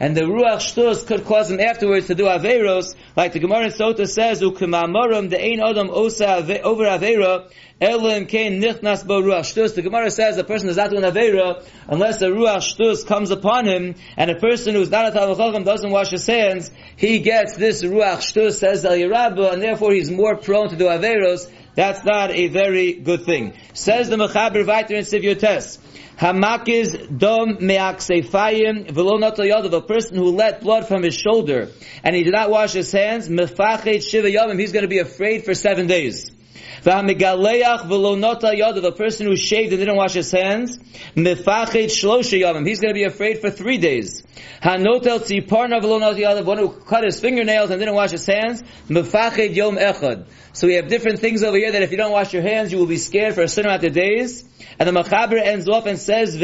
and 0.00 0.16
the 0.16 0.22
Ruach 0.22 0.60
Shtus 0.60 1.06
could 1.06 1.24
cause 1.24 1.50
him 1.50 1.58
afterwards 1.58 2.06
to 2.06 2.14
do 2.14 2.26
Averos, 2.26 2.94
like 3.16 3.32
the 3.32 3.40
Gemara 3.40 3.64
in 3.64 3.72
Sota 3.72 4.06
says, 4.06 4.40
Ukemamorum 4.40 5.30
the 5.30 5.44
Ein 5.44 5.58
Adam 5.60 5.90
Osa 5.90 6.62
over 6.62 6.84
Avera, 6.84 7.50
Elim 7.80 8.26
Kain 8.26 8.62
Nichnas 8.62 9.04
Bo 9.04 9.20
Ruach 9.20 9.52
Shtus. 9.52 9.74
The 9.74 9.82
Gemara 9.82 10.12
says 10.12 10.36
the 10.36 10.44
person 10.44 10.68
is 10.68 10.76
not 10.76 10.90
doing 10.90 11.02
Avera 11.02 11.66
unless 11.88 12.20
the 12.20 12.26
Ruach 12.26 12.58
Shtus 12.58 13.04
comes 13.04 13.32
upon 13.32 13.66
him, 13.66 13.96
and 14.16 14.30
a 14.30 14.36
person 14.36 14.76
who's 14.76 14.90
not 14.92 15.08
a 15.08 15.10
Talmud 15.10 15.64
doesn't 15.64 15.90
wash 15.90 16.10
his 16.10 16.24
hands, 16.24 16.70
he 16.94 17.18
gets 17.18 17.56
this 17.56 17.82
Ruach 17.82 18.18
Shtus, 18.18 18.58
says 18.58 18.84
Eliyah 18.84 19.10
Rabbah, 19.10 19.50
and 19.50 19.60
therefore 19.60 19.92
he's 19.92 20.12
more 20.12 20.36
prone 20.36 20.68
to 20.68 20.76
do 20.76 20.84
Averos, 20.84 21.50
that's 21.74 22.04
not 22.04 22.30
a 22.30 22.48
very 22.48 22.92
good 22.92 23.24
thing. 23.24 23.54
Says 23.72 24.08
the 24.08 24.16
Mechaber 24.16 24.64
Viter 24.64 24.92
in 24.92 25.04
Sivyotes. 25.04 25.78
Hamakiz 26.18 27.18
dom 27.18 27.56
meaksefayim 27.56 28.86
v'lo 28.88 29.20
yadav. 29.20 29.72
A 29.72 29.80
person 29.80 30.16
who 30.16 30.30
let 30.30 30.60
blood 30.60 30.86
from 30.86 31.02
his 31.02 31.14
shoulder 31.14 31.70
and 32.04 32.14
he 32.14 32.22
did 32.22 32.32
not 32.32 32.50
wash 32.50 32.72
his 32.72 32.92
hands, 32.92 33.28
mefachet 33.28 34.08
shiva 34.08 34.28
yomim. 34.28 34.60
He's 34.60 34.72
going 34.72 34.84
to 34.84 34.88
be 34.88 35.00
afraid 35.00 35.44
for 35.44 35.54
seven 35.54 35.86
days. 35.88 36.33
A 36.86 37.06
person 38.96 39.26
who 39.26 39.36
shaved 39.36 39.72
and 39.72 39.80
didn't 39.80 39.96
wash 39.96 40.12
his 40.12 40.30
hands. 40.30 40.78
He's 41.14 41.44
going 41.44 41.54
to 41.56 42.92
be 42.92 43.04
afraid 43.04 43.38
for 43.40 43.50
three 43.50 43.78
days. 43.78 44.22
Hanotel. 44.62 46.44
One 46.44 46.58
who 46.58 46.68
cut 46.68 47.04
his 47.04 47.20
fingernails 47.20 47.70
and 47.70 47.78
didn't 47.78 47.94
wash 47.94 48.10
his 48.10 48.26
hands, 48.26 48.62
yom. 48.88 49.78
So 50.52 50.66
we 50.66 50.74
have 50.74 50.88
different 50.88 51.20
things 51.20 51.42
over 51.42 51.56
here 51.56 51.72
that 51.72 51.82
if 51.82 51.90
you 51.90 51.96
don't 51.96 52.12
wash 52.12 52.34
your 52.34 52.42
hands, 52.42 52.70
you 52.70 52.78
will 52.78 52.86
be 52.86 52.98
scared 52.98 53.34
for 53.34 53.42
a 53.42 53.48
certain 53.48 53.70
amount 53.70 53.84
of 53.84 53.94
days. 53.94 54.44
And 54.78 54.86
the 54.88 54.92
Machaber 54.92 55.40
ends 55.40 55.68
off 55.68 55.86
and 55.86 55.98
says. 55.98 56.36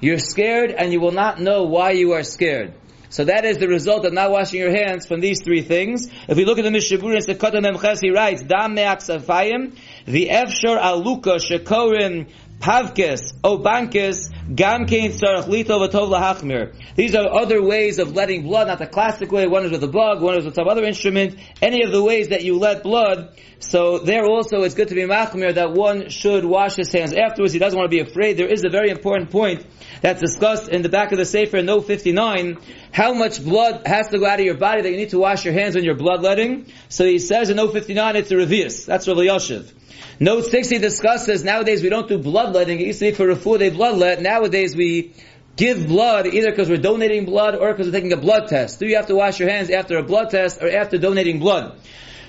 You're 0.00 0.18
scared 0.18 0.70
and 0.70 0.92
you 0.92 1.00
will 1.00 1.12
not 1.12 1.40
know 1.40 1.64
why 1.64 1.90
you 1.90 2.12
are 2.12 2.22
scared. 2.22 2.72
So 3.10 3.24
that 3.24 3.44
is 3.44 3.58
the 3.58 3.66
result 3.66 4.04
of 4.04 4.12
not 4.12 4.30
washing 4.30 4.60
your 4.60 4.70
hands 4.70 5.04
from 5.04 5.18
these 5.18 5.42
three 5.42 5.62
things. 5.62 6.08
If 6.28 6.36
we 6.36 6.44
look 6.44 6.58
at 6.58 6.62
the 6.62 6.70
Mishabur 6.70 7.16
in 7.16 7.22
Sekota 7.22 7.60
Memches, 7.60 8.00
he 8.00 8.10
writes, 8.10 8.42
Dam 8.42 8.74
me'aksafayim, 8.74 9.76
the 10.04 10.28
efshor 10.28 10.80
aluka 10.80 11.40
shekorim 11.40 12.28
Pavkes, 12.60 13.32
Obankes, 13.40 14.30
Gamkein 14.54 15.12
Tzarech 15.18 15.44
Lito 15.44 15.80
Vatov 15.80 16.10
Lahachmir. 16.10 16.74
These 16.94 17.14
are 17.14 17.26
other 17.32 17.62
ways 17.62 17.98
of 17.98 18.14
letting 18.14 18.42
blood, 18.42 18.66
not 18.66 18.78
the 18.78 18.86
classic 18.86 19.32
way, 19.32 19.46
one 19.46 19.64
is 19.64 19.70
with 19.70 19.82
a 19.82 19.88
bug, 19.88 20.20
one 20.20 20.36
is 20.36 20.44
with 20.44 20.56
some 20.56 20.68
other 20.68 20.84
instrument, 20.84 21.38
any 21.62 21.84
of 21.84 21.90
the 21.90 22.02
ways 22.02 22.28
that 22.28 22.44
you 22.44 22.58
let 22.58 22.82
blood. 22.82 23.34
So 23.60 23.98
there 23.98 24.26
also 24.26 24.62
it's 24.62 24.74
good 24.74 24.88
to 24.88 24.94
be 24.94 25.02
machmir 25.02 25.54
that 25.54 25.72
one 25.72 26.10
should 26.10 26.44
wash 26.44 26.76
his 26.76 26.92
hands 26.92 27.14
afterwards. 27.14 27.54
He 27.54 27.58
doesn't 27.58 27.78
want 27.78 27.90
to 27.90 27.96
be 27.96 28.00
afraid. 28.00 28.36
There 28.36 28.46
is 28.46 28.62
a 28.62 28.68
very 28.68 28.90
important 28.90 29.30
point 29.30 29.64
that's 30.02 30.20
discussed 30.20 30.68
in 30.68 30.82
the 30.82 30.90
back 30.90 31.12
of 31.12 31.18
the 31.18 31.24
Sefer 31.24 31.62
Note 31.62 31.86
59, 31.86 32.58
how 32.92 33.14
much 33.14 33.42
blood 33.42 33.86
has 33.86 34.08
to 34.08 34.18
go 34.18 34.26
out 34.26 34.38
of 34.38 34.44
your 34.44 34.58
body 34.58 34.82
that 34.82 34.90
you 34.90 34.98
need 34.98 35.10
to 35.10 35.18
wash 35.18 35.46
your 35.46 35.54
hands 35.54 35.76
when 35.76 35.84
you're 35.84 35.96
bloodletting. 35.96 36.66
So 36.90 37.06
he 37.06 37.20
says 37.20 37.48
in 37.48 37.56
No 37.56 37.68
59 37.68 38.16
it's 38.16 38.30
a 38.30 38.34
revius. 38.34 38.84
That's 38.84 39.08
Rav 39.08 39.16
Yosef. 39.16 39.79
Note 40.22 40.44
60 40.44 40.76
discusses, 40.78 41.44
nowadays 41.44 41.82
we 41.82 41.88
don't 41.88 42.06
do 42.06 42.18
bloodletting. 42.18 42.78
It 42.78 42.86
used 42.88 42.98
to 42.98 43.10
be 43.10 43.16
for 43.16 43.26
refu, 43.26 43.58
they 43.58 43.70
bloodlet. 43.70 44.20
Nowadays 44.20 44.76
we 44.76 45.14
give 45.56 45.88
blood 45.88 46.26
either 46.26 46.50
because 46.50 46.68
we're 46.68 46.76
donating 46.76 47.24
blood 47.24 47.54
or 47.54 47.72
because 47.72 47.86
we're 47.86 47.92
taking 47.92 48.12
a 48.12 48.18
blood 48.18 48.48
test. 48.48 48.78
Do 48.78 48.86
you 48.86 48.96
have 48.96 49.06
to 49.06 49.14
wash 49.14 49.40
your 49.40 49.48
hands 49.48 49.70
after 49.70 49.96
a 49.96 50.02
blood 50.02 50.28
test 50.28 50.60
or 50.60 50.70
after 50.70 50.98
donating 50.98 51.38
blood? 51.38 51.80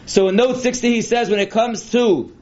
So 0.05 0.29
in 0.29 0.37
note 0.37 0.57
60 0.57 0.89
he 0.89 1.01
says 1.01 1.29
when 1.29 1.39
it 1.39 1.51
comes 1.51 1.91
to 1.91 2.33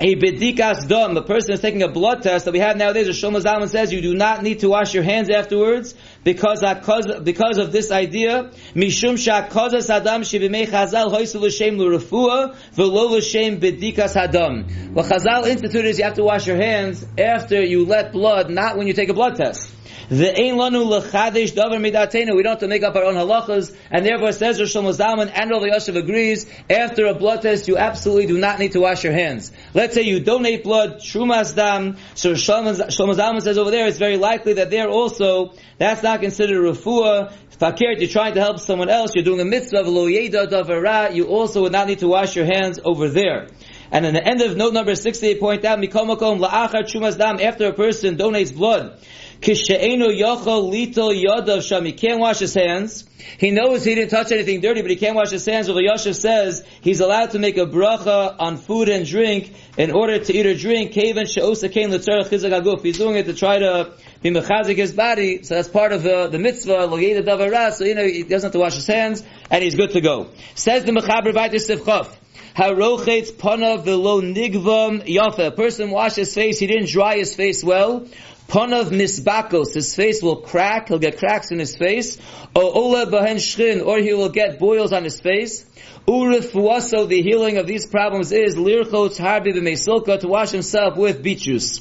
a 0.00 0.16
bedikas 0.16 0.88
dom, 0.88 1.12
the 1.12 1.22
person 1.22 1.52
is 1.52 1.60
taking 1.60 1.82
a 1.82 1.88
blood 1.88 2.22
test 2.22 2.46
that 2.46 2.52
we 2.52 2.58
have 2.58 2.78
nowadays, 2.78 3.06
Shlomo 3.08 3.42
Zalman 3.42 3.68
says, 3.68 3.92
you 3.92 4.00
do 4.00 4.14
not 4.14 4.42
need 4.42 4.60
to 4.60 4.70
wash 4.70 4.94
your 4.94 5.02
hands 5.02 5.28
afterwards 5.28 5.94
because 6.24 6.64
because 7.22 7.58
of 7.58 7.70
this 7.70 7.90
idea. 7.90 8.50
Mishum 8.74 9.18
shakozas 9.18 9.90
adam 9.90 10.22
shibimei 10.22 10.66
chazal 10.66 11.12
hoisu 11.12 11.40
l'shem 11.40 11.76
l'refua 11.76 12.56
v'lo 12.74 13.10
l'shem 13.10 13.60
bedikas 13.60 14.14
hadam. 14.14 14.92
What 14.92 15.06
Chazal 15.06 15.46
instituted 15.46 15.88
is 15.88 15.98
you 15.98 16.04
have 16.04 16.14
to 16.14 16.24
wash 16.24 16.46
your 16.46 16.56
hands 16.56 17.04
after 17.18 17.62
you 17.62 17.84
let 17.84 18.12
blood, 18.12 18.48
not 18.48 18.78
when 18.78 18.86
you 18.86 18.94
take 18.94 19.10
a 19.10 19.14
blood 19.14 19.36
test. 19.36 19.70
The 20.08 20.30
ein 20.36 20.56
lanu 20.56 20.84
lechadesh 20.86 21.52
davar. 21.52 21.80
We 21.80 22.42
don't 22.42 22.52
have 22.52 22.58
to 22.60 22.68
make 22.68 22.82
up 22.82 22.96
our 22.96 23.04
own 23.04 23.14
halachas, 23.14 23.74
and 23.90 24.04
therefore 24.04 24.32
says 24.32 24.58
Rosh 24.58 24.74
Zalman 24.74 25.30
and 25.34 25.50
Rav 25.50 25.62
Yosef 25.62 25.94
agrees. 25.94 26.46
After 26.68 27.06
a 27.06 27.14
blood 27.14 27.42
test, 27.42 27.68
you 27.68 27.76
absolutely 27.76 28.26
do 28.26 28.38
not 28.38 28.58
need 28.58 28.72
to 28.72 28.80
wash 28.80 29.04
your 29.04 29.12
hands. 29.12 29.52
Let's 29.74 29.94
say 29.94 30.02
you 30.02 30.20
donate 30.20 30.64
blood, 30.64 31.00
trumas 31.00 31.54
dam. 31.54 31.96
So 32.14 32.32
Shlomo 32.32 32.74
Zalman 33.14 33.42
says 33.42 33.58
over 33.58 33.70
there, 33.70 33.86
it's 33.86 33.98
very 33.98 34.16
likely 34.16 34.54
that 34.54 34.70
there 34.70 34.88
also 34.88 35.52
that's 35.78 36.02
not 36.02 36.20
considered 36.20 36.58
refuah. 36.58 37.32
Fakir, 37.60 37.92
you're 37.98 38.08
trying 38.08 38.34
to 38.34 38.40
help 38.40 38.58
someone 38.58 38.88
else, 38.88 39.14
you're 39.14 39.22
doing 39.22 39.40
a 39.40 39.44
mitzvah, 39.44 39.82
lo 39.82 40.06
yeda 40.06 40.48
davara, 40.48 41.14
you 41.14 41.26
also 41.26 41.60
would 41.60 41.72
not 41.72 41.86
need 41.86 41.98
to 41.98 42.08
wash 42.08 42.34
your 42.34 42.46
hands 42.46 42.80
over 42.82 43.10
there. 43.10 43.48
And 43.92 44.06
in 44.06 44.14
the 44.14 44.26
end 44.26 44.40
of 44.40 44.56
note 44.56 44.72
number 44.72 44.94
68, 44.94 45.38
point 45.40 45.64
out, 45.66 45.78
mikomakom 45.78 46.40
la'achar 46.40 46.84
chumas 46.84 47.18
dam, 47.18 47.38
after 47.38 47.66
a 47.66 47.74
person 47.74 48.16
donates 48.16 48.54
blood, 48.54 48.98
Kishe'enu 49.40 50.08
yochol 50.20 50.70
litol 50.70 51.14
yodav 51.14 51.66
sham. 51.66 51.86
He 51.86 51.92
can't 51.92 52.20
wash 52.20 52.38
his 52.38 52.52
hands. 52.52 53.04
He 53.38 53.50
knows 53.50 53.84
he 53.84 53.94
didn't 53.94 54.10
touch 54.10 54.32
anything 54.32 54.60
dirty, 54.60 54.82
but 54.82 54.90
he 54.90 54.96
can't 54.96 55.16
wash 55.16 55.30
his 55.30 55.46
hands. 55.46 55.68
Well, 55.68 55.80
Yosef 55.80 56.16
says 56.16 56.64
he's 56.82 57.00
allowed 57.00 57.30
to 57.30 57.38
make 57.38 57.56
a 57.56 57.66
bracha 57.66 58.36
on 58.38 58.58
food 58.58 58.88
and 58.88 59.06
drink 59.06 59.52
in 59.78 59.92
order 59.92 60.18
to 60.18 60.32
eat 60.34 60.46
or 60.46 60.54
drink. 60.54 60.92
Kaven 60.92 61.26
she'osa 61.26 61.68
kain 61.68 61.90
l'tzarech 61.90 62.28
chizak 62.28 62.60
aguf. 62.60 62.82
He's 62.82 62.98
doing 62.98 63.16
it 63.16 63.26
to 63.26 63.34
try 63.34 63.58
to 63.58 63.92
be 64.22 64.30
mechazik 64.30 64.76
his 64.76 64.92
body. 64.92 65.42
So 65.42 65.54
that's 65.54 65.68
part 65.68 65.92
of 65.92 66.02
the, 66.02 66.28
the 66.28 66.38
mitzvah. 66.38 66.88
So, 66.90 67.84
you 67.84 67.94
know, 67.94 68.04
he 68.04 68.22
doesn't 68.24 68.48
have 68.48 68.52
to 68.52 68.58
wash 68.58 68.74
his 68.74 68.86
hands, 68.86 69.24
and 69.50 69.62
he's 69.62 69.74
good 69.74 69.92
to 69.92 70.00
go. 70.00 70.28
Says 70.54 70.84
the 70.84 70.92
mechaber 70.92 71.32
vayter 71.32 71.54
sivchaf. 71.54 72.14
Harochetz 72.54 73.32
panav 73.32 73.84
velo 73.84 74.20
nigvam 74.20 75.06
yafa. 75.06 75.46
A 75.46 75.50
person 75.50 75.90
washed 75.90 76.16
his 76.16 76.34
face, 76.34 76.58
he 76.58 76.66
didn't 76.66 76.88
dry 76.88 77.16
his 77.16 77.34
face 77.34 77.62
well. 77.62 78.06
Ponav 78.50 78.90
misbakos, 78.90 79.74
his 79.74 79.94
face 79.94 80.20
will 80.20 80.40
crack, 80.42 80.88
he'll 80.88 80.98
get 80.98 81.18
cracks 81.18 81.52
in 81.52 81.60
his 81.60 81.76
face. 81.76 82.18
O 82.56 82.72
ola 82.72 83.06
bahen 83.06 83.36
shrin, 83.36 83.80
or 83.80 83.98
he 83.98 84.12
will 84.12 84.28
get 84.28 84.58
boils 84.58 84.92
on 84.92 85.04
his 85.04 85.20
face. 85.20 85.64
Urifuaso, 86.08 87.06
the 87.06 87.22
healing 87.22 87.58
of 87.58 87.68
these 87.68 87.86
problems 87.86 88.32
is 88.32 88.56
lirchot 88.56 89.16
harbi 89.16 89.54
b'meisilka, 89.54 90.18
to 90.18 90.26
wash 90.26 90.50
himself 90.50 90.96
with 90.96 91.22
beet 91.22 91.38
juice. 91.38 91.80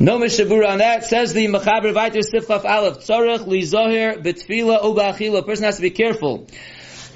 No 0.00 0.18
Mishnah 0.18 0.46
Berurah 0.46 0.72
on 0.72 0.78
that. 0.78 1.04
Says 1.04 1.34
the 1.34 1.46
Mechaber 1.46 1.92
Vayter 1.92 2.22
Sifchaf 2.22 2.64
Aleph. 2.64 2.98
Tzorech 2.98 3.46
li 3.46 3.60
zohir 3.60 4.22
betfila 4.22 4.82
ubachila. 4.82 5.40
A 5.40 5.42
person 5.42 5.64
has 5.64 5.76
to 5.76 5.82
be 5.82 5.90
careful 5.90 6.46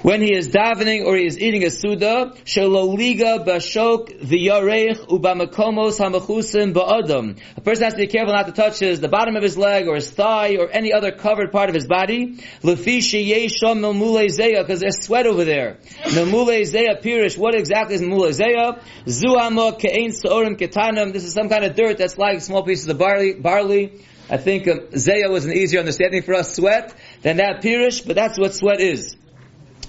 when 0.01 0.19
he 0.21 0.33
is 0.33 0.47
davening 0.47 1.05
or 1.05 1.15
he 1.15 1.25
is 1.25 1.39
eating 1.39 1.63
a 1.63 1.69
suda, 1.69 2.33
shaloliga 2.43 3.45
bashok 3.45 4.19
v'yareich 4.19 4.97
ubamakomos 5.07 5.99
hamachusim 5.99 6.73
ba'adam. 6.73 7.37
A 7.55 7.61
person 7.61 7.83
has 7.83 7.93
to 7.93 7.99
be 7.99 8.07
careful 8.07 8.33
not 8.33 8.47
to 8.47 8.51
touch 8.51 8.79
his, 8.79 8.99
the 8.99 9.07
bottom 9.07 9.35
of 9.35 9.43
his 9.43 9.57
leg 9.57 9.87
or 9.87 9.95
his 9.95 10.09
thigh 10.09 10.57
or 10.57 10.69
any 10.71 10.91
other 10.91 11.11
covered 11.11 11.51
part 11.51 11.69
of 11.69 11.75
his 11.75 11.85
body. 11.85 12.37
Lefi 12.63 12.97
sheyesham 12.97 13.79
milmule 13.79 14.57
because 14.57 14.79
there's 14.79 15.03
sweat 15.05 15.27
over 15.27 15.45
there. 15.45 15.77
Milmule 16.05 16.61
zeya 16.61 16.99
pirish, 17.01 17.37
what 17.37 17.53
exactly 17.53 17.95
is 17.95 18.01
milmule 18.01 18.31
zeya? 18.31 18.81
Zuhamo 19.05 19.79
ke'ein 19.79 20.13
sa'orim 20.13 20.57
ketanam, 20.57 21.13
this 21.13 21.23
is 21.23 21.33
some 21.33 21.47
kind 21.47 21.63
of 21.63 21.75
dirt 21.75 21.99
that's 21.99 22.17
like 22.17 22.41
small 22.41 22.63
pieces 22.63 22.87
of 22.87 22.97
barley, 22.97 23.33
barley. 23.33 24.01
I 24.31 24.37
think 24.37 24.67
um, 24.67 24.79
zeya 24.93 25.29
was 25.29 25.45
an 25.45 25.51
easier 25.51 25.79
understanding 25.79 26.23
for 26.23 26.33
us, 26.33 26.55
sweat, 26.55 26.95
than 27.21 27.37
that 27.37 27.61
pirish, 27.61 28.07
but 28.07 28.15
that's 28.15 28.39
what 28.39 28.55
sweat 28.55 28.79
is. 28.79 29.15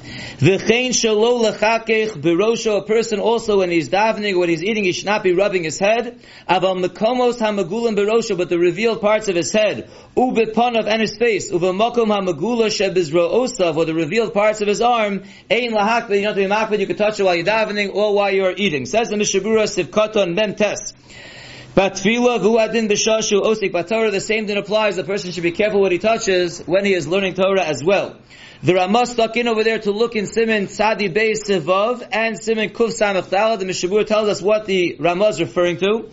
V'chein 0.03 0.91
shelo 0.91 1.45
lechakech 1.45 2.11
berosho, 2.21 2.79
a 2.79 2.83
person 2.83 3.21
also 3.21 3.59
when 3.59 3.71
he's 3.71 3.89
davening, 3.89 4.39
when 4.39 4.49
he's 4.49 4.63
eating, 4.63 4.85
he 4.85 4.93
should 4.93 5.07
not 5.07 5.23
be 5.23 5.33
rubbing 5.33 5.63
his 5.63 5.79
head. 5.79 6.21
Aval 6.49 6.85
mekomos 6.85 7.39
hamagulim 7.39 7.97
berosho, 7.97 8.37
but 8.37 8.49
the 8.49 8.59
revealed 8.59 9.01
parts 9.01 9.29
of 9.29 9.37
his 9.37 9.53
head, 9.53 9.89
ubeponav 10.17 10.87
and 10.87 11.01
his 11.01 11.17
face, 11.17 11.53
uvemokom 11.53 12.09
hamagula 12.09 12.67
shebizroosav, 12.67 13.77
or 13.77 13.85
the 13.85 13.95
revealed 13.95 14.35
parts 14.35 14.61
of 14.61 14.69
his 14.69 14.81
arm, 14.81 15.23
ein 15.51 15.71
lahakbid, 15.71 16.17
you 16.17 16.23
don't 16.23 16.51
have 16.51 16.71
to 16.71 16.77
be 16.77 16.83
you 16.83 16.87
can 16.87 16.97
touch 16.97 17.21
it 17.21 17.23
while 17.23 17.37
you're 17.37 17.47
davening 17.47 17.95
or 17.95 18.15
while 18.15 18.33
you're 18.33 18.55
eating. 18.57 18.87
Says 18.87 19.09
the 19.11 19.17
Mishnah 19.17 19.41
Berurah 19.41 19.85
Sivkaton 19.85 20.35
Mem 20.35 20.57
Tes. 20.57 20.93
But 21.75 21.95
tefillah 21.95 22.39
vuadin 22.41 22.87
b'shashu 22.87 23.41
osik 23.41 23.89
Torah, 23.89 24.11
the 24.11 24.21
same 24.21 24.47
thing 24.47 24.59
applies. 24.59 24.97
The 24.97 25.05
person 25.05 25.33
should 25.33 25.43
be 25.43 25.53
careful 25.53 25.81
what 25.81 25.91
he 25.91 25.99
touches 25.99 26.61
when 26.67 26.85
he 26.85 26.93
is 26.93 27.09
learning 27.09 27.33
Torah 27.33 27.65
as 27.65 27.83
well. 27.83 28.19
The 28.63 28.75
Ramah 28.75 29.07
stuck 29.07 29.37
in 29.39 29.49
over 29.49 29.65
there 29.65 29.79
to 29.79 29.91
look 29.91 30.15
in 30.15 30.27
Simon 30.27 30.69
Sadi 30.69 31.09
Beis 31.09 31.49
Sivav 31.49 32.07
and 32.13 32.39
Simon 32.39 32.69
Kuf 32.69 32.91
Samach 32.97 33.59
The 33.59 33.65
Mishabur 33.65 34.07
tells 34.07 34.29
us 34.29 34.43
what 34.43 34.67
the 34.67 34.97
Ramah 35.01 35.29
is 35.29 35.41
referring 35.41 35.79
to. 35.79 36.11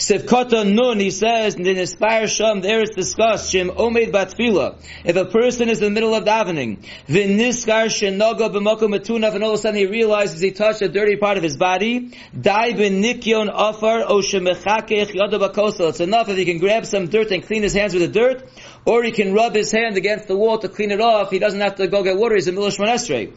Sivkota 0.00 0.66
Nun, 0.66 0.98
he 0.98 1.10
says, 1.10 1.56
in 1.56 1.66
Inspire 1.66 2.26
Sham, 2.26 2.62
there 2.62 2.82
is 2.82 2.88
discussed, 2.96 3.50
Shem 3.50 3.68
Omed 3.68 4.10
Batfila. 4.12 4.76
If 5.04 5.16
a 5.16 5.26
person 5.26 5.68
is 5.68 5.82
in 5.82 5.84
the 5.84 5.90
middle 5.90 6.14
of 6.14 6.24
davening, 6.24 6.86
Viniskar 7.06 7.90
Shenoga 7.90 8.50
B'moko 8.50 8.88
Matunav, 8.88 9.34
and 9.34 9.44
all 9.44 9.50
of 9.50 9.58
a 9.58 9.58
sudden 9.58 9.78
he 9.78 9.84
realizes 9.84 10.40
he 10.40 10.52
touched 10.52 10.80
a 10.80 10.88
dirty 10.88 11.16
part 11.16 11.36
of 11.36 11.42
his 11.42 11.58
body, 11.58 12.16
Dai 12.40 12.72
B'nikyon 12.72 13.50
Afar 13.52 14.04
O 14.04 14.20
Shemechakech 14.20 14.99
Yoda 14.99 14.99
It's 15.00 16.00
enough 16.00 16.28
if 16.28 16.36
he 16.36 16.44
can 16.44 16.58
grab 16.58 16.86
some 16.86 17.08
dirt 17.08 17.30
and 17.30 17.42
clean 17.44 17.62
his 17.62 17.72
hands 17.72 17.94
with 17.94 18.02
the 18.02 18.08
dirt, 18.08 18.48
or 18.84 19.02
he 19.02 19.12
can 19.12 19.32
rub 19.32 19.54
his 19.54 19.72
hand 19.72 19.96
against 19.96 20.28
the 20.28 20.36
wall 20.36 20.58
to 20.58 20.68
clean 20.68 20.90
it 20.90 21.00
off. 21.00 21.30
He 21.30 21.38
doesn't 21.38 21.60
have 21.60 21.76
to 21.76 21.88
go 21.88 22.02
get 22.02 22.16
water. 22.16 22.34
He's 22.34 22.48
in 22.48 22.54
the 22.54 22.60
middle 22.60 22.68
of 22.68 22.74
Shmonesrei. 22.74 23.32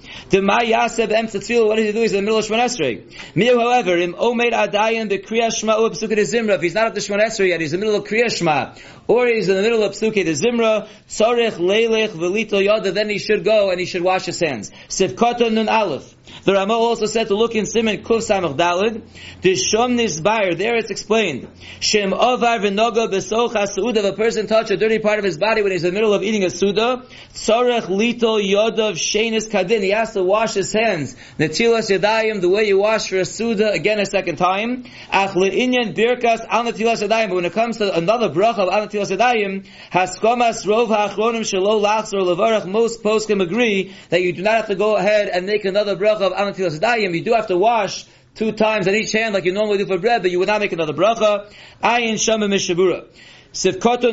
What 1.67 1.75
does 1.75 1.85
he 1.85 1.91
do? 1.91 2.01
He's 2.01 2.13
in 2.13 2.17
the 2.17 2.31
middle 2.31 2.39
of 2.39 2.45
Shmonesrei. 2.45 3.03
However, 3.35 3.97
im 3.97 4.13
Omed 4.13 4.51
Adayan 4.51 5.09
B'Kriyah 5.09 5.51
Shma 5.51 5.79
U 5.79 5.89
Zimra, 5.89 6.55
if 6.55 6.61
he's 6.61 6.73
not 6.73 6.87
at 6.87 6.93
the 6.95 7.01
Shmonesrei 7.01 7.47
yet, 7.49 7.61
he's 7.61 7.73
in 7.73 7.79
the 7.79 7.85
middle 7.85 8.01
of 8.01 8.07
Kriyah 8.07 8.25
Shma, 8.25 8.79
or 9.07 9.27
he's 9.27 9.49
in 9.49 9.55
the 9.55 9.61
middle 9.61 9.83
of 9.83 9.93
Psukei 9.93 10.34
D'Zimra, 10.34 10.87
Tzorech 11.07 11.57
Leilech 11.57 12.09
Velito 12.09 12.61
Yoda, 12.65 12.93
then 12.93 13.09
he 13.09 13.19
should 13.19 13.43
go 13.43 13.69
and 13.69 13.79
he 13.79 13.85
should 13.85 14.01
wash 14.01 14.25
his 14.25 14.39
hands. 14.39 14.71
Sivkota 14.89 15.51
Nun 15.51 15.69
Aleph. 15.69 16.15
The 16.45 16.53
Ramah 16.53 16.73
also 16.73 17.05
said 17.05 17.27
to 17.27 17.35
look 17.35 17.55
in 17.55 17.65
Simon 17.65 18.03
Kuf 18.03 18.19
Samach 18.19 18.57
Dalid. 18.57 19.01
The 19.41 19.53
Shom 19.53 19.97
Nisbayer, 19.97 20.57
there 20.57 20.75
it's 20.75 20.89
explained. 20.89 21.47
Shem 21.79 22.11
Ovar 22.11 22.59
V'Noga 22.59 23.09
B'Socha 23.09 23.67
Suda, 23.67 23.99
if 23.99 24.13
a 24.13 24.13
person 24.13 24.47
touch 24.47 24.71
a 24.71 24.77
dirty 24.77 24.99
part 24.99 25.19
of 25.19 25.25
his 25.25 25.37
body 25.37 25.61
when 25.61 25.71
he's 25.71 25.83
in 25.83 25.93
the 25.93 25.93
middle 25.93 26.13
of 26.13 26.23
eating 26.23 26.43
a 26.43 26.49
Suda, 26.49 27.03
Tzorech 27.33 27.83
Lito 27.83 28.41
Yodav 28.41 28.93
Shenis 28.93 29.49
Kadin, 29.49 29.81
he 29.81 29.89
has 29.89 30.13
to 30.13 30.23
wash 30.23 30.53
his 30.53 30.71
hands. 30.71 31.15
Netilas 31.39 31.89
Yadayim, 31.89 32.41
the 32.41 32.49
way 32.49 32.67
you 32.67 32.77
wash 32.77 33.09
for 33.09 33.17
a 33.17 33.25
Suda, 33.25 33.71
again 33.71 33.99
a 33.99 34.05
second 34.05 34.37
time. 34.37 34.85
Ach 35.11 35.31
Le'inyan 35.31 35.95
Birkas 35.95 36.45
Al 36.47 36.65
Netilas 36.65 37.07
Yadayim, 37.07 37.29
but 37.29 37.35
when 37.35 37.45
it 37.45 37.53
comes 37.53 37.77
to 37.77 37.95
another 37.95 38.29
bracha 38.29 38.59
of 38.59 38.69
Al 38.69 38.87
Netilas 38.87 39.15
Yadayim, 39.15 39.65
Haskomas 39.91 40.65
Rov 40.65 40.87
HaAchronim 40.87 41.41
Shelo 41.41 41.81
Lachzor 41.81 42.21
Levarach, 42.23 42.65
most 42.65 43.03
poskim 43.03 43.41
agree 43.41 43.93
that 44.09 44.21
you 44.21 44.33
do 44.33 44.41
not 44.41 44.55
have 44.55 44.67
to 44.67 44.75
go 44.75 44.95
ahead 44.95 45.29
and 45.29 45.45
make 45.45 45.65
another 45.65 45.95
Dayim, 45.95 46.12
you 46.21 47.23
do 47.23 47.33
have 47.33 47.47
to 47.47 47.57
wash 47.57 48.05
two 48.35 48.51
times 48.51 48.87
on 48.87 48.95
each 48.95 49.11
hand 49.11 49.33
like 49.33 49.45
you 49.45 49.53
normally 49.53 49.77
do 49.77 49.85
for 49.85 49.97
bread, 49.97 50.21
but 50.21 50.31
you 50.31 50.39
would 50.39 50.47
not 50.47 50.61
make 50.61 50.71
another 50.71 50.93
bracha. 50.93 51.51
Ayin 51.83 52.19
Shama 52.19 52.47
Mishnah 52.47 52.75
Berurah. 52.75 53.05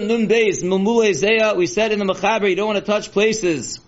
Nun 0.06 0.28
Beis, 0.28 0.62
Mumule 0.62 1.10
Zeya, 1.10 1.56
we 1.56 1.66
said 1.66 1.92
in 1.92 1.98
the 1.98 2.04
Mechaber, 2.04 2.48
you 2.48 2.56
don't 2.56 2.66
want 2.66 2.78
to 2.78 2.84
touch 2.84 3.10
places 3.10 3.80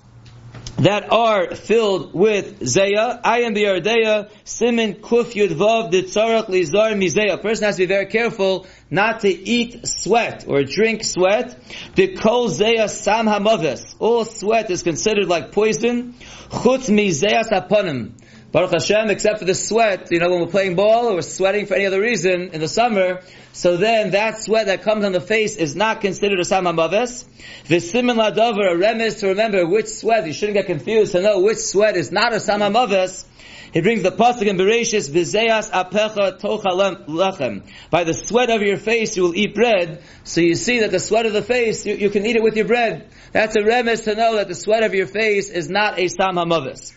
that 0.83 1.13
are 1.13 1.55
filled 1.55 2.13
with 2.13 2.59
Zeya. 2.61 3.21
I 3.23 3.43
am 3.43 3.55
the 3.55 3.65
Ardeya, 3.65 4.31
Simin 4.43 4.95
Kuf 4.95 5.35
Yud 5.35 5.51
Vav, 5.51 5.93
Ditzarach 5.93 6.47
Lizar 6.49 6.95
Mizeya. 6.95 7.35
A 7.35 7.39
person 7.39 7.67
has 7.67 7.77
to 7.77 7.83
be 7.83 7.87
very 7.87 8.07
careful 8.07 8.67
not 8.91 9.21
to 9.21 9.29
eat 9.29 9.87
sweat 9.87 10.45
or 10.49 10.65
drink 10.65 11.05
sweat. 11.05 11.57
The 11.95 12.17
Kol 12.17 12.49
Zeya 12.49 12.91
Sam 12.91 13.27
Hamaves. 13.27 13.95
All 14.01 14.25
sweat 14.25 14.71
is 14.73 14.83
considered 14.83 15.29
like 15.29 15.53
poison. 15.53 16.15
Chutz 16.51 16.91
Mizeya 16.91 17.45
Saponim. 17.45 18.15
Baruch 18.53 18.73
Hashem, 18.73 19.09
except 19.09 19.39
for 19.39 19.47
the 19.47 19.55
sweat, 19.55 20.09
you 20.11 20.19
know, 20.19 20.29
when 20.29 20.41
we're 20.41 20.47
playing 20.47 20.77
ball 20.77 21.07
or 21.07 21.15
we're 21.15 21.23
sweating 21.23 21.65
for 21.65 21.73
any 21.73 21.87
other 21.87 22.03
reason 22.03 22.51
in 22.53 22.61
the 22.61 22.69
summer, 22.69 23.23
so 23.55 23.79
then 23.79 24.11
that 24.11 24.43
sweat 24.43 24.67
that 24.67 24.83
comes 24.83 25.07
on 25.07 25.13
the 25.13 25.23
face 25.23 25.57
is 25.57 25.75
not 25.75 26.03
considered 26.03 26.39
a 26.39 26.45
Sam 26.45 26.65
Hamaves. 26.65 27.25
V'simin 27.65 28.17
ladover, 28.17 28.71
a 28.71 28.77
remes 28.77 29.21
to 29.21 29.29
remember 29.29 29.67
which 29.67 29.87
sweat, 29.87 30.27
you 30.27 30.35
shouldn't 30.35 30.57
get 30.57 30.67
confused 30.67 31.13
to 31.13 31.23
know 31.23 31.41
which 31.41 31.57
sweat 31.57 31.97
is 31.97 32.13
not 32.13 32.35
a 32.35 32.41
Sam 32.41 32.61
Hamaves. 32.61 33.25
He 33.73 33.81
brings 33.81 34.03
the 34.03 34.13
pasuk 34.13 34.43
in 34.43 34.59
Bereshis, 34.59 35.09
"V'zeyas 35.09 35.71
apecha 35.71 36.39
tocha 36.39 37.07
lechem." 37.07 37.63
By 37.89 38.05
the 38.05 38.13
sweat 38.13 38.51
of 38.51 38.61
your 38.61 38.77
face, 38.77 39.17
you 39.17 39.23
will 39.23 39.35
eat 39.35 39.55
bread. 39.55 40.03
So 40.25 40.43
you 40.43 40.57
see 40.57 40.81
that 40.81 40.91
the 40.91 41.01
sweat 41.01 41.25
of 41.25 41.33
the 41.33 41.41
face, 41.41 41.87
you, 41.87 41.95
you 41.95 42.11
can 42.11 42.27
eat 42.27 42.37
it 42.37 42.43
with 42.43 42.57
your 42.57 42.67
bread. 42.67 43.09
That's 43.33 43.57
a 43.57 43.61
remes 43.61 44.05
to 44.05 44.15
know 44.15 44.37
that 44.37 44.49
the 44.49 44.55
sweat 44.55 44.83
of 44.83 44.93
your 44.93 45.07
face 45.07 45.49
is 45.49 45.71
not 45.71 45.99
a 45.99 46.09
sam 46.09 46.35
hamavis. 46.35 46.93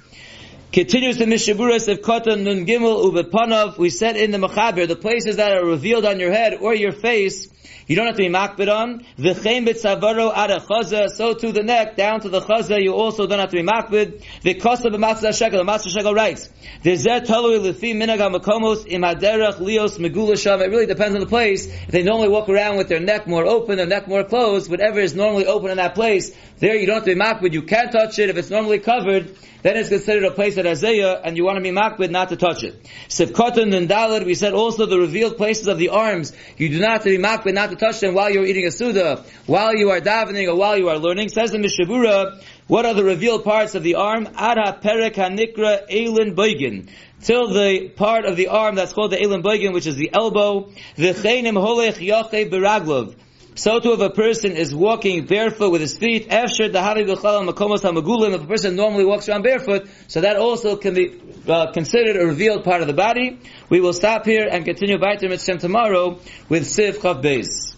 Continues 0.76 1.16
the 1.16 1.24
Mishaburas 1.24 1.88
of 1.88 2.02
Kotan 2.02 2.44
Nun 2.44 2.66
Gimel 2.66 3.10
Ubepanav. 3.10 3.78
We 3.78 3.90
said 3.90 4.18
in 4.18 4.32
the 4.32 4.38
Mechaber, 4.38 4.86
the 4.90 4.98
places 4.98 5.38
that 5.38 5.54
are 5.54 5.66
revealed 5.66 6.04
on 6.04 6.20
your 6.20 6.34
head 6.34 6.58
or 6.60 6.76
your 6.76 6.92
face, 6.92 7.48
you 7.88 7.96
don't 7.96 8.08
have 8.08 8.18
to 8.18 8.24
be 8.24 8.28
makbid 8.28 8.70
on. 8.70 9.06
V'chein 9.18 9.66
b'tzavaro 9.66 10.36
ad 10.36 10.50
chaza, 10.64 11.08
so 11.08 11.34
to 11.34 11.54
the 11.54 11.64
neck, 11.64 11.96
down 11.96 12.20
to 12.20 12.28
the 12.28 12.42
chaza, 12.42 12.84
you 12.84 12.94
also 12.94 13.26
don't 13.26 13.40
have 13.40 13.52
to 13.52 13.56
be 13.56 13.64
makbid. 13.64 14.22
V'kosa 14.42 14.94
b'matzah 14.94 15.38
shekel, 15.38 15.64
the 15.64 15.72
matzah 15.72 15.96
shekel 15.96 16.14
writes, 16.14 16.50
V'zer 16.84 17.26
tolui 17.26 17.62
l'fi 17.62 17.94
minag 17.94 18.18
ha'makomos 18.18 18.86
im 18.86 19.04
haderach 19.04 19.60
lios 19.60 19.98
megula 19.98 20.38
sham. 20.38 20.62
It 20.62 20.72
really 20.72 20.88
depends 20.88 21.16
on 21.16 21.22
the 21.22 21.28
place. 21.28 21.68
If 21.68 21.88
they 21.88 22.04
normally 22.04 22.28
walk 22.28 22.50
around 22.50 22.76
with 22.76 22.90
their 22.90 23.00
neck 23.00 23.28
more 23.28 23.46
open, 23.46 23.78
their 23.78 23.86
neck 23.86 24.10
more 24.10 24.26
closed, 24.26 24.70
whatever 24.70 25.00
is 25.00 25.16
normally 25.16 25.46
open 25.46 25.72
in 25.72 25.78
that 25.78 25.96
place, 25.96 26.36
there 26.58 26.76
you 26.76 26.86
don't 26.86 26.96
have 26.96 27.06
to 27.06 27.16
be 27.16 27.22
makbid, 27.22 27.54
you 27.54 27.62
can't 27.62 27.94
touch 27.94 28.20
it. 28.20 28.30
If 28.30 28.38
it's 28.38 28.50
normally 28.50 28.80
covered, 28.80 29.38
then 29.62 29.78
it's 29.78 29.90
considered 29.90 30.24
a 30.24 30.32
place 30.32 30.56
Azayah, 30.66 31.22
and 31.24 31.38
you 31.38 31.46
want 31.46 31.58
to 31.58 31.62
be 31.62 31.72
makbid 31.72 32.10
not 32.12 32.30
to 32.30 32.36
touch 32.36 32.64
it. 32.64 32.84
Sivkotan 33.08 33.74
and 33.76 33.90
Dalad, 33.90 34.26
we 34.26 34.36
said 34.36 34.54
also 34.54 34.86
the 34.86 35.00
revealed 35.00 35.38
places 35.38 35.68
of 35.68 35.78
the 35.78 35.90
arms, 35.90 36.34
you 36.58 36.70
do 36.70 36.80
not 36.80 36.92
have 36.92 37.04
to 37.04 37.10
be 37.10 37.18
makbid 37.18 37.54
not 37.54 37.70
to 37.70 37.76
touch 37.76 38.00
them 38.00 38.14
while 38.14 38.30
you're 38.30 38.46
eating 38.46 38.66
a 38.66 38.72
Suda, 38.72 39.24
while 39.46 39.76
you 39.76 39.90
are 39.92 40.02
davening, 40.02 40.48
or 40.48 40.56
while 40.56 40.78
you 40.78 40.90
are 40.90 40.98
learning. 40.98 41.30
Says 41.30 41.52
the 41.52 41.60
Mishnah 41.60 41.86
Berurah, 41.86 42.42
what 42.68 42.86
are 42.86 42.94
the 42.94 43.04
revealed 43.04 43.44
parts 43.44 43.76
of 43.76 43.84
the 43.84 43.96
arm? 43.96 44.28
Ada 44.28 44.80
perek 44.82 45.14
hanikra 45.14 45.86
elin 45.90 46.36
boigin. 46.36 46.90
Till 47.22 47.48
the 47.50 47.90
part 47.90 48.26
of 48.26 48.36
the 48.36 48.48
arm 48.48 48.76
that's 48.76 48.94
called 48.94 49.12
the 49.12 49.22
elin 49.22 49.44
boigin, 49.44 49.74
which 49.74 49.86
is 49.86 49.96
the 49.96 50.12
elbow. 50.14 50.72
V'cheinim 50.98 51.54
holech 51.54 51.98
yache 51.98 52.50
beraglov. 52.50 53.16
So 53.58 53.80
too 53.80 53.94
if 53.94 54.02
a 54.02 54.10
person 54.10 54.52
is 54.52 54.76
walking 54.76 55.26
barefoot 55.26 55.72
with 55.72 55.80
his 55.80 55.98
feet, 55.98 56.28
after 56.30 56.68
the 56.68 56.80
Havi 56.80 57.08
B'chal 57.08 57.50
Makomos 57.50 57.84
HaMagulim, 57.84 58.36
if 58.36 58.44
a 58.44 58.48
person 58.48 58.76
normally 58.76 59.06
walks 59.06 59.30
around 59.30 59.44
barefoot, 59.44 59.88
so 60.10 60.20
that 60.20 60.36
also 60.36 60.76
can 60.76 60.94
be 60.94 61.18
uh, 61.48 61.72
considered 61.72 62.18
a 62.18 62.26
revealed 62.26 62.66
part 62.66 62.82
of 62.82 62.88
the 62.88 62.94
body. 62.94 63.40
We 63.70 63.80
will 63.80 63.94
stop 63.94 64.26
here 64.26 64.46
and 64.52 64.66
continue 64.66 64.98
Baitim 64.98 65.30
Mitzvah 65.30 65.58
tomorrow 65.60 66.20
with 66.50 66.64
Siv 66.64 66.96
Chav 66.96 67.24
Beis. 67.24 67.78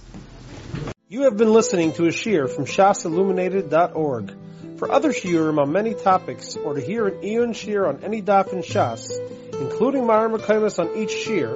You 1.10 1.22
have 1.24 1.38
been 1.38 1.54
listening 1.54 1.94
to 1.94 2.08
a 2.08 2.12
shear 2.12 2.48
from 2.48 2.66
shasilluminated.org. 2.66 4.34
For 4.80 4.92
other 4.92 5.10
shiurim 5.10 5.60
on 5.60 5.72
many 5.72 5.94
topics, 5.94 6.56
or 6.56 6.74
to 6.74 6.82
hear 6.82 7.08
an 7.08 7.24
Eon 7.24 7.54
shear 7.54 7.86
on 7.86 8.04
any 8.04 8.24
daf 8.24 8.52
in 8.52 8.64
Shas, 8.64 9.12
including 9.62 10.04
Mareh 10.04 10.36
Mekomos 10.36 10.80
on 10.80 10.98
each 10.98 11.12
shear, 11.12 11.56